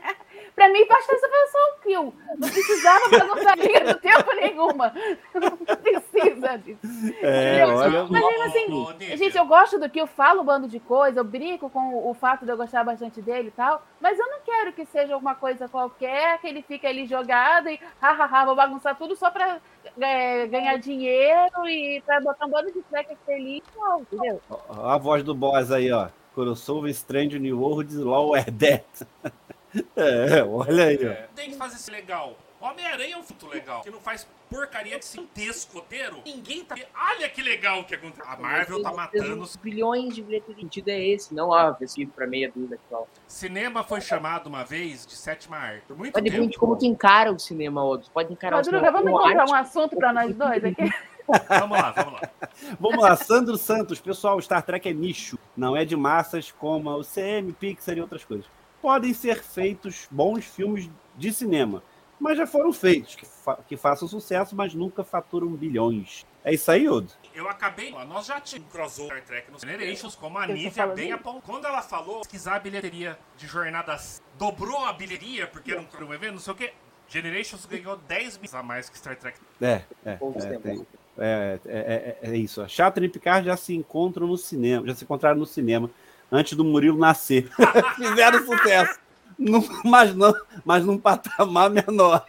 [0.56, 2.14] Pra mim, basta essa versão kill.
[2.38, 4.94] Não precisava bagunçar a linha do tempo nenhuma.
[5.34, 6.80] Não precisa disso.
[7.22, 8.04] É, olha.
[8.04, 9.18] Mas mesmo assim.
[9.18, 12.14] Gente, eu gosto do que eu falo um bando de coisa, eu brinco com o
[12.14, 15.36] fato de eu gostar bastante dele e tal, mas eu não quero que seja uma
[15.36, 19.60] coisa qualquer, que ele fique ali jogado e hahaha, vou bagunçar tudo só pra
[20.00, 24.42] é, ganhar dinheiro e pra botar um bando de tracker feliz, não, entendeu?
[24.50, 26.10] Ó, A voz do boss aí, ó.
[26.34, 29.04] Crossover Strange New World Lower Death.
[29.96, 31.12] É, olha aí, ó.
[31.12, 32.38] É, Tem que fazer isso legal.
[32.62, 36.22] Homem-Aranha é um fruto legal, que não faz porcaria de gigantesco roteiro.
[36.26, 36.76] Ninguém tá.
[37.12, 38.24] Olha que legal que aconteceu.
[38.26, 39.42] A Marvel tá matando.
[39.42, 40.56] Os bilhões de bilheteria.
[40.56, 43.04] O sentido é esse, não ó, vestido pra meia dúzia aqui, ó.
[43.28, 45.84] Cinema foi chamado uma vez de sétima arte.
[45.88, 46.60] Por muito Mas depende de tempo.
[46.60, 48.10] como tu encara o cinema, outros.
[48.10, 49.52] Pode encarar o cinema vamos encontrar arte.
[49.52, 50.90] um assunto pra nós dois aqui?
[51.48, 52.30] Vamos lá, vamos lá.
[52.78, 54.02] Vamos lá, Sandro Santos.
[54.02, 55.40] Pessoal, Star Trek é nicho.
[55.56, 58.46] Não é de massas como o CM, Pixar e outras coisas.
[58.84, 61.82] Podem ser feitos bons filmes de cinema,
[62.20, 66.26] mas já foram feitos, que, fa- que façam sucesso, mas nunca faturam bilhões.
[66.44, 67.08] É isso aí, Odo?
[67.34, 67.92] Eu acabei.
[67.92, 71.42] Nós já tínhamos um crossover Star Trek nos Generations, como a Nívia bem apontou.
[71.44, 74.22] Quando ela falou, pesquisar a bilheteria de jornadas.
[74.38, 76.74] Dobrou a bilheteria, porque era um, era um evento, não sei o quê.
[77.08, 79.40] Generations ganhou 10 mil a mais que Star Trek.
[79.62, 80.86] É, é, Poucos é, tem-
[81.18, 82.62] é, é, é, é isso.
[82.62, 85.90] A Chatham e Picard já se encontram no cinema, já se encontraram no cinema
[86.34, 87.50] antes do Murilo nascer.
[87.96, 89.00] Fizeram sucesso.
[89.38, 90.32] Num- mas, não,
[90.64, 92.24] mas num patamar menor.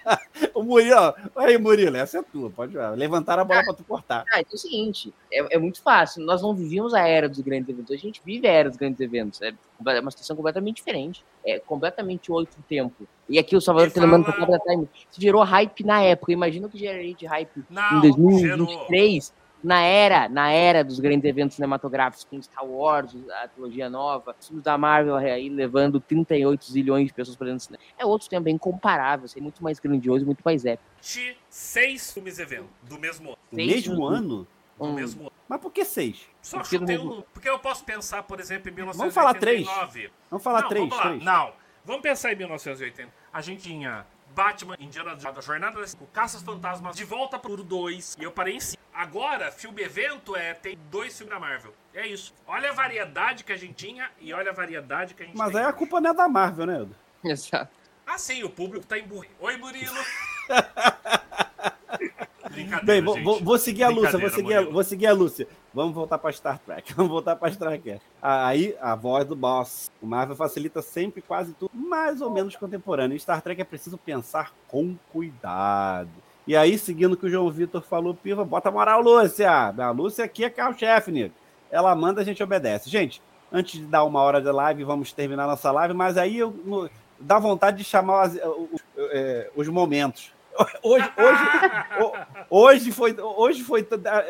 [0.55, 2.91] O Murilo, ó, aí, Murilo, essa é tua, pode ir.
[2.97, 4.25] levantar a bola para tu cortar.
[4.33, 6.25] Ah, então é o seguinte, é, é muito fácil.
[6.25, 7.95] Nós não vivíamos a era dos grandes eventos.
[7.95, 9.41] A gente vive a era dos grandes eventos.
[9.43, 11.23] É comple- uma situação completamente diferente.
[11.45, 13.07] É completamente outro tempo.
[13.29, 14.89] E aqui o Salvador E tá lembrando pra cada time.
[15.11, 16.33] Se gerou hype na época.
[16.33, 19.33] Imagina o que geraria de hype Não, em 2023,
[19.65, 24.47] na era, na era dos grandes eventos cinematográficos, com Star Wars, a trilogia nova, os
[24.47, 27.83] filmes da Marvel aí levando 38 zilhões de pessoas para dentro do cinema.
[27.99, 30.89] É outro tempo, é incomparável, assim, muito mais grandioso, muito mais épico.
[31.49, 33.39] Seis filmes evento do mesmo ano.
[33.51, 34.47] No Seis mesmo ano?
[34.79, 35.33] Do Um, mesmo ano.
[35.49, 36.29] Mas por que seis?
[36.43, 37.23] Só Porque chutei um.
[37.33, 39.61] Porque eu posso pensar, por exemplo, em Vamos falar três.
[39.61, 40.13] 1989.
[40.31, 41.11] Vamos falar não, três, vamos lá.
[41.11, 41.25] três.
[41.25, 41.53] Não,
[41.85, 43.11] vamos pensar em 1980.
[43.33, 44.05] A gente tinha
[44.35, 48.33] Batman, Indiana Jones, a Jornada das Cinco, Caças Fantasmas, De Volta pro 2, e eu
[48.33, 48.83] parei em 5.
[48.93, 51.73] Agora, filme evento é tem dois filmes da Marvel.
[51.93, 52.33] É isso.
[52.47, 55.53] Olha a variedade que a gente tinha e olha a variedade que a gente Mas
[55.53, 55.61] tem.
[55.61, 56.95] aí a culpa não é da Marvel, né, Edu?
[57.25, 57.73] Exato.
[58.07, 59.35] Ah, sim, o público tá emburrado.
[59.41, 59.95] Oi, Murilo.
[62.51, 63.43] Brincadeira, Bem, vou, gente.
[63.45, 65.49] vou- seguir a Lúcia, vou seguir a, vou seguir a Lúcia.
[65.75, 66.93] Vamos voltar para Star Trek.
[66.95, 68.01] Vamos voltar para Star Trek.
[68.23, 69.91] Aí, a voz do boss.
[70.01, 73.17] O Marvel facilita sempre quase tudo, mais ou menos contemporâneo.
[73.17, 76.09] Em Star Trek é preciso pensar com cuidado.
[76.47, 79.51] E aí, seguindo o que o João Vitor falou, Piva, bota moral, Lúcia.
[79.51, 81.33] A Lúcia aqui é carro-chefe.
[81.71, 82.89] Ela manda, a gente obedece.
[82.91, 83.21] Gente,
[83.51, 86.89] antes de dar uma hora de live, vamos terminar nossa live, mas aí eu, no-
[87.19, 90.34] dá vontade de chamar as- os, é, os momentos.
[90.83, 91.43] Hoje, hoje,
[92.01, 92.13] Ho-
[92.51, 93.87] Hoje foi, hoje foi,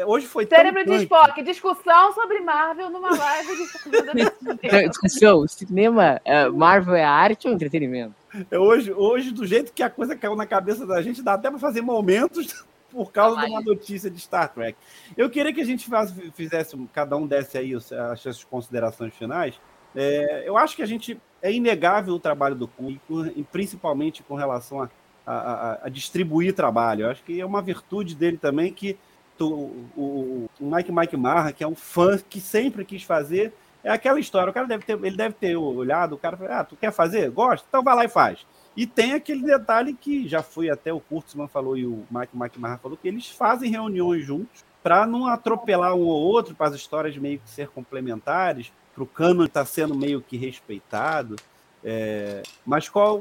[0.07, 0.97] hoje foi tão Cérebro de.
[1.03, 8.15] Spock, discussão sobre Marvel numa live de discussão, cinema, é, Marvel é arte ou entretenimento?
[8.51, 11.51] É Hoje, hoje, do jeito que a coisa caiu na cabeça da gente, dá até
[11.51, 14.79] para fazer momentos por causa de uma notícia de Star Trek.
[15.17, 15.89] Eu queria que a gente
[16.35, 19.61] fizesse, cada um desse aí as suas considerações finais.
[19.95, 22.99] É, eu acho que a gente é inegável o trabalho do e
[23.37, 24.89] e principalmente com relação a,
[25.33, 27.05] a- a- distribuir trabalho.
[27.07, 28.97] Eu acho que é uma virtude dele também que
[29.39, 33.53] tu- o, o Mike Mike Marra, que é um fã que sempre quis fazer,
[33.83, 34.51] é aquela história.
[34.51, 37.31] O cara deve ter, ele deve ter olhado, o cara falou, ah, tu quer fazer?
[37.31, 37.67] Gosta?
[37.69, 38.47] Então vai lá e faz.
[38.77, 42.59] E tem aquele detalhe que já foi até o Kurtzman falou e o Mike Mike
[42.59, 46.75] Marra falou, que eles fazem reuniões juntos para não atropelar um ou outro, para as
[46.75, 51.37] histórias meio que ser complementares, para o cano estar sendo meio que respeitado.
[51.83, 53.21] É, mas qual.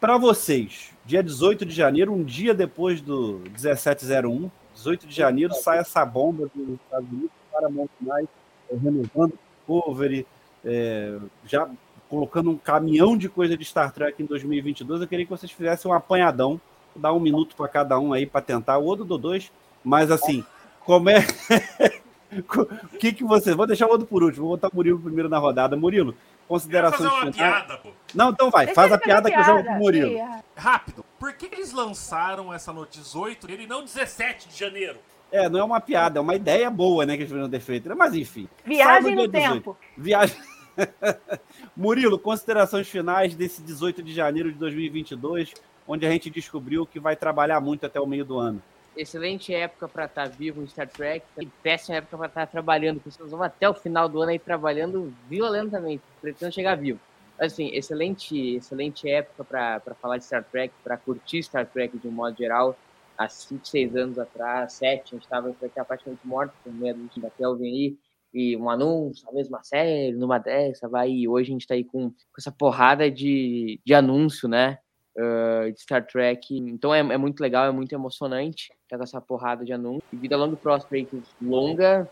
[0.00, 5.78] Para vocês, dia 18 de janeiro, um dia depois do 1701, 18 de janeiro, sai
[5.78, 8.26] essa bomba dos Estados Unidos para Montanais,
[8.70, 10.26] renovando o Discovery,
[10.64, 11.68] é, já
[12.08, 15.02] colocando um caminhão de coisa de Star Trek em 2022.
[15.02, 16.58] Eu queria que vocês fizessem um apanhadão,
[16.96, 18.78] dar um minuto para cada um aí para tentar.
[18.78, 19.52] O Odo do dois,
[19.84, 20.42] mas assim,
[20.80, 21.26] como é.
[22.48, 23.56] O que, que você.
[23.56, 25.76] Vou deixar o Odo por último, vou botar o Murilo primeiro na rodada.
[25.76, 26.14] Murilo,
[26.50, 27.54] Eu considerações fazer uma finais.
[27.54, 27.90] piada, pô.
[28.12, 29.70] Não, então vai, Deixa faz a fazer piada que eu jogo piada.
[29.76, 30.10] pro Murilo.
[30.12, 31.04] Ih, Rápido.
[31.18, 34.98] Por que eles lançaram essa noite 18 e não 17 de janeiro?
[35.30, 37.88] É, não é uma piada, é uma ideia boa, né, que eles viram defeito.
[37.88, 37.94] né?
[37.94, 38.48] Mas enfim.
[38.64, 39.54] Viagem no dia 18.
[39.54, 39.76] tempo.
[39.96, 40.36] Viagem.
[41.76, 45.54] Murilo, considerações finais desse 18 de janeiro de 2022,
[45.86, 48.60] onde a gente descobriu que vai trabalhar muito até o meio do ano.
[48.96, 53.22] Excelente época para estar vivo em Star Trek e péssima época para estar trabalhando, porque
[53.22, 57.00] nós vamos até o final do ano aí trabalhando violentamente, pretendo chegar vivo.
[57.38, 62.10] Assim, excelente, excelente época para falar de Star Trek, para curtir Star Trek de um
[62.10, 62.76] modo geral.
[63.16, 65.52] Há 5, 6 anos atrás, 7, a gente estava
[65.86, 67.98] praticamente morto com medo da Kelvin aí
[68.32, 71.84] e um anúncio, talvez uma série, numa dessa, vai, e hoje a gente está aí
[71.84, 74.78] com, com, essa porrada de, de anúncio, né,
[75.20, 79.20] uh, de Star Trek, então é, é, muito legal, é muito emocionante, tá com essa
[79.20, 81.06] porrada de anúncio, e vida longa e próspera,
[81.40, 82.08] longa,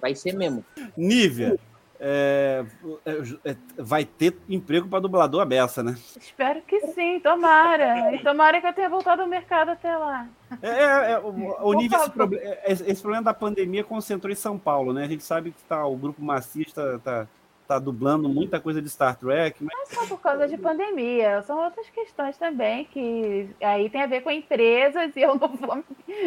[0.00, 0.64] vai ser mesmo.
[0.96, 1.58] Nívia,
[2.02, 2.64] é,
[3.04, 5.94] é, é, vai ter emprego para dublador a beça, né?
[6.18, 8.14] Espero que sim, tomara.
[8.14, 10.26] E tomara que eu tenha voltado ao mercado até lá.
[10.62, 11.28] É, é, é o,
[11.62, 15.04] o nível, esse, problema, esse, problema da pandemia concentrou em São Paulo, né?
[15.04, 17.28] A gente sabe que tá, o grupo Macista tá,
[17.70, 19.62] tá dublando muita coisa de Star Trek.
[19.62, 19.72] Mas...
[19.72, 24.06] Não é só por causa de pandemia, são outras questões também que aí tem a
[24.06, 25.84] ver com empresas e eu não vou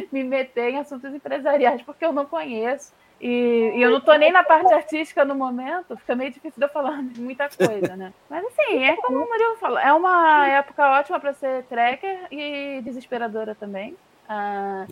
[0.10, 2.94] me meter em assuntos empresariais porque eu não conheço.
[3.20, 6.66] E, e, eu não tô nem na parte artística no momento, fica meio difícil de
[6.66, 8.14] eu falar muita coisa, né?
[8.30, 12.82] Mas assim, é como o Murilo falou, é uma época ótima para ser tracker e
[12.84, 13.96] desesperadora também.
[14.28, 14.86] Ah,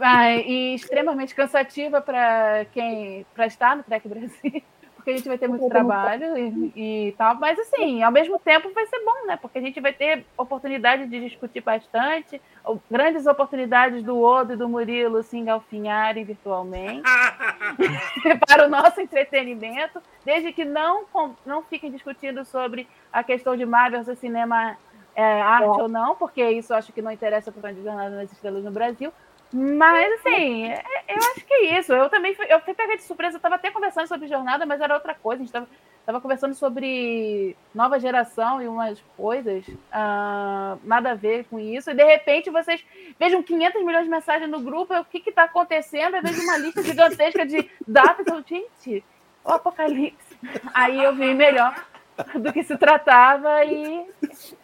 [0.00, 4.62] ah, e extremamente cansativa para quem para estar no Trek Brasil
[5.04, 8.72] porque a gente vai ter muito trabalho e, e, tal, mas assim, ao mesmo tempo
[8.72, 9.36] vai ser bom, né?
[9.36, 12.40] Porque a gente vai ter oportunidade de discutir bastante,
[12.90, 17.02] grandes oportunidades do Odo e do Murilo se engalfinharem virtualmente
[18.48, 21.04] para o nosso entretenimento, desde que não,
[21.44, 24.78] não fiquem discutindo sobre a questão de Marvel se cinema
[25.14, 25.82] é, arte é.
[25.82, 29.12] ou não, porque isso acho que não interessa para o Jornada nas Estrelas no Brasil,
[29.56, 31.92] mas, assim, é, eu acho que é isso.
[31.92, 33.36] Eu também fui, eu fui pega de surpresa.
[33.36, 35.44] Eu estava até conversando sobre jornada, mas era outra coisa.
[35.44, 35.68] A gente
[36.00, 39.64] estava conversando sobre nova geração e umas coisas.
[39.68, 41.88] Uh, nada a ver com isso.
[41.88, 42.84] E, de repente, vocês
[43.16, 44.92] vejam 500 milhões de mensagens no grupo.
[44.92, 46.16] o que está acontecendo?
[46.16, 48.26] Eu vejo uma lista gigantesca de datas.
[48.26, 49.04] Eu, gente,
[49.44, 50.36] o apocalipse.
[50.74, 51.80] Aí eu vi melhor
[52.34, 53.64] do que se tratava.
[53.64, 54.04] E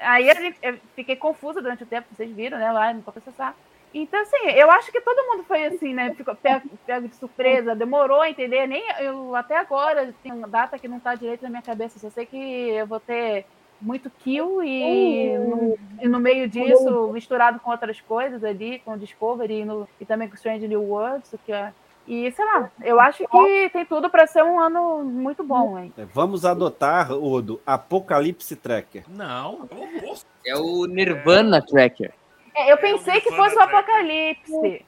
[0.00, 0.28] aí
[0.62, 2.08] eu fiquei confusa durante o tempo.
[2.12, 2.72] Vocês viram, né?
[2.72, 3.54] Lá no Processar.
[3.92, 6.14] Então, assim, eu acho que todo mundo foi assim, né?
[6.14, 8.66] Ficou pego, pego de surpresa, demorou a entender.
[8.66, 11.98] Nem eu até agora tem uma data que não está direito na minha cabeça.
[11.98, 13.46] Só sei que eu vou ter
[13.80, 19.60] muito kill e, no, e no meio disso, misturado com outras coisas ali, com Discovery
[19.60, 21.72] e, no, e também com Strange New Worlds, que é,
[22.06, 25.92] e sei lá, eu acho que tem tudo para ser um ano muito bom, hein?
[25.96, 29.04] É, vamos adotar, Odo, Apocalipse Tracker.
[29.08, 29.68] Não,
[30.44, 32.12] é o Nirvana Tracker.
[32.54, 34.84] É, eu pensei que fosse o Apocalipse.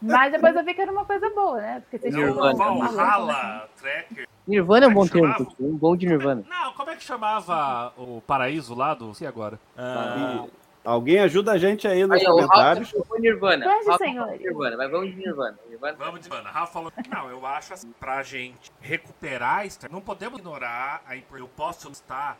[0.00, 1.80] Mas depois eu vi que era uma coisa boa, né?
[1.80, 2.54] Porque vocês Nirvana.
[2.54, 4.28] Valhalla, Tracker.
[4.46, 6.44] Nirvana é um bom termo, um bom de Nirvana.
[6.48, 9.14] Não, como é que chamava o paraíso lá do.
[9.14, 9.58] Se agora?
[9.76, 10.44] Ah,
[10.82, 12.92] Alguém ajuda a gente aí nos aí, comentários.
[12.92, 13.66] O Nirvana.
[14.38, 15.58] Nirvana, mas vamos de Nirvana.
[15.68, 15.96] Nirvana.
[15.98, 16.50] Vamos de Nirvana.
[16.50, 16.92] Rafa falou.
[17.10, 22.38] Não, eu acho assim, pra gente recuperar, não podemos ignorar a Eu posso estar.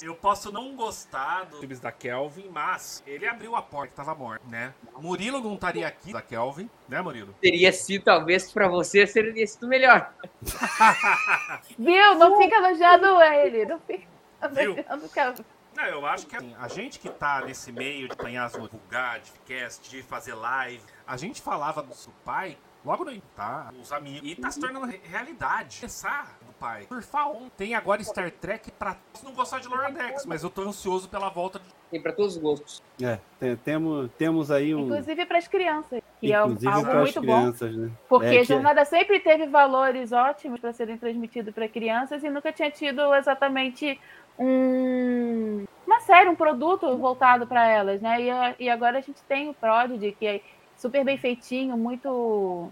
[0.00, 4.14] Eu posso não gostar dos filmes da Kelvin, mas ele abriu a porta que tava
[4.14, 4.72] morto, né?
[4.96, 7.34] Murilo não estaria aqui da Kelvin, né, Murilo?
[7.40, 10.12] Teria sido, talvez, pra você, seria sido melhor.
[11.76, 12.14] Viu?
[12.14, 13.66] Não fica elogiando ele.
[13.66, 14.06] Não fica
[14.40, 15.44] elogiando o Kelvin.
[15.78, 19.20] Não, eu acho que assim, a gente que tá nesse meio de apanhar as divulgar,
[19.20, 23.72] de cast, de fazer live, a gente falava do seu pai logo no tá?
[23.80, 24.28] Os amigos.
[24.28, 25.78] E tá se tornando realidade.
[25.80, 26.86] Pensar pai.
[26.88, 27.48] Surfar um.
[27.50, 31.28] Tem agora Star Trek pra não gostar de Lower Decks, mas eu tô ansioso pela
[31.28, 31.66] volta de.
[31.90, 32.82] Tem pra todos os gostos.
[33.02, 34.86] É, tem, temos, temos aí um.
[34.86, 36.02] Inclusive para as crianças.
[36.20, 37.82] Que Inclusive é algo muito crianças, bom.
[37.82, 37.90] Né?
[38.08, 38.84] Porque é, a jornada é...
[38.84, 43.98] sempre teve valores ótimos para serem transmitidos para crianças e nunca tinha tido exatamente
[44.38, 48.20] um, uma série, um produto voltado para elas, né?
[48.20, 50.40] E, e, agora a gente tem o Prodigy, que é
[50.76, 52.70] super bem feitinho, muito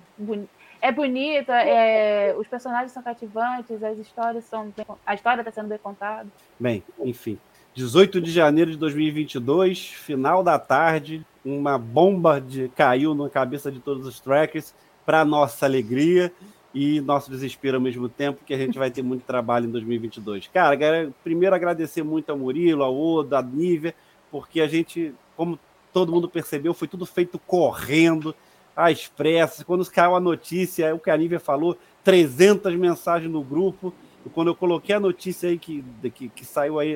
[0.80, 5.68] é bonito, é, os personagens são cativantes, as histórias são bem, a história está sendo
[5.68, 6.28] bem contada.
[6.58, 7.38] Bem, enfim,
[7.74, 13.80] 18 de janeiro de 2022, final da tarde, uma bomba de, caiu na cabeça de
[13.80, 14.74] todos os trackers,
[15.04, 16.32] para nossa alegria
[16.74, 20.48] e nosso desespero ao mesmo tempo, que a gente vai ter muito trabalho em 2022.
[20.48, 23.94] Cara, primeiro agradecer muito ao Murilo, ao Oda, à Nívia,
[24.30, 25.58] porque a gente, como
[25.92, 28.34] todo mundo percebeu, foi tudo feito correndo,
[28.76, 29.64] às pressas.
[29.64, 33.92] Quando caiu a notícia, o que a Nívia falou, 300 mensagens no grupo.
[34.24, 35.82] E quando eu coloquei a notícia aí que,
[36.14, 36.94] que, que saiu aí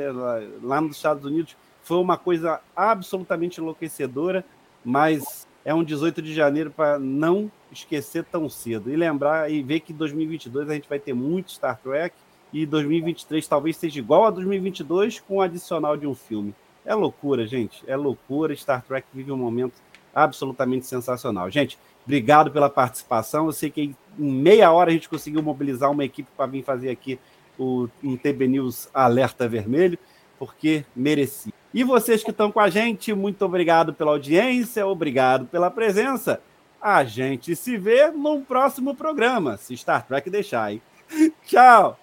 [0.62, 4.44] lá, nos Estados Unidos, foi uma coisa absolutamente enlouquecedora,
[4.84, 8.90] mas é um 18 de janeiro para não esquecer tão cedo.
[8.90, 12.14] E lembrar e ver que em 2022 a gente vai ter muito Star Trek
[12.52, 16.54] e 2023 talvez seja igual a 2022 com o adicional de um filme.
[16.84, 17.82] É loucura, gente.
[17.86, 18.54] É loucura.
[18.56, 19.74] Star Trek vive um momento
[20.14, 21.50] absolutamente sensacional.
[21.50, 23.46] Gente, obrigado pela participação.
[23.46, 26.90] Eu sei que em meia hora a gente conseguiu mobilizar uma equipe para vir fazer
[26.90, 27.18] aqui
[27.58, 29.98] o, um TB News Alerta Vermelho,
[30.38, 31.52] porque merecia.
[31.72, 36.40] E vocês que estão com a gente, muito obrigado pela audiência, obrigado pela presença.
[36.80, 40.82] A gente se vê num próximo programa, se Star Trek deixar, hein?
[41.44, 41.98] Tchau!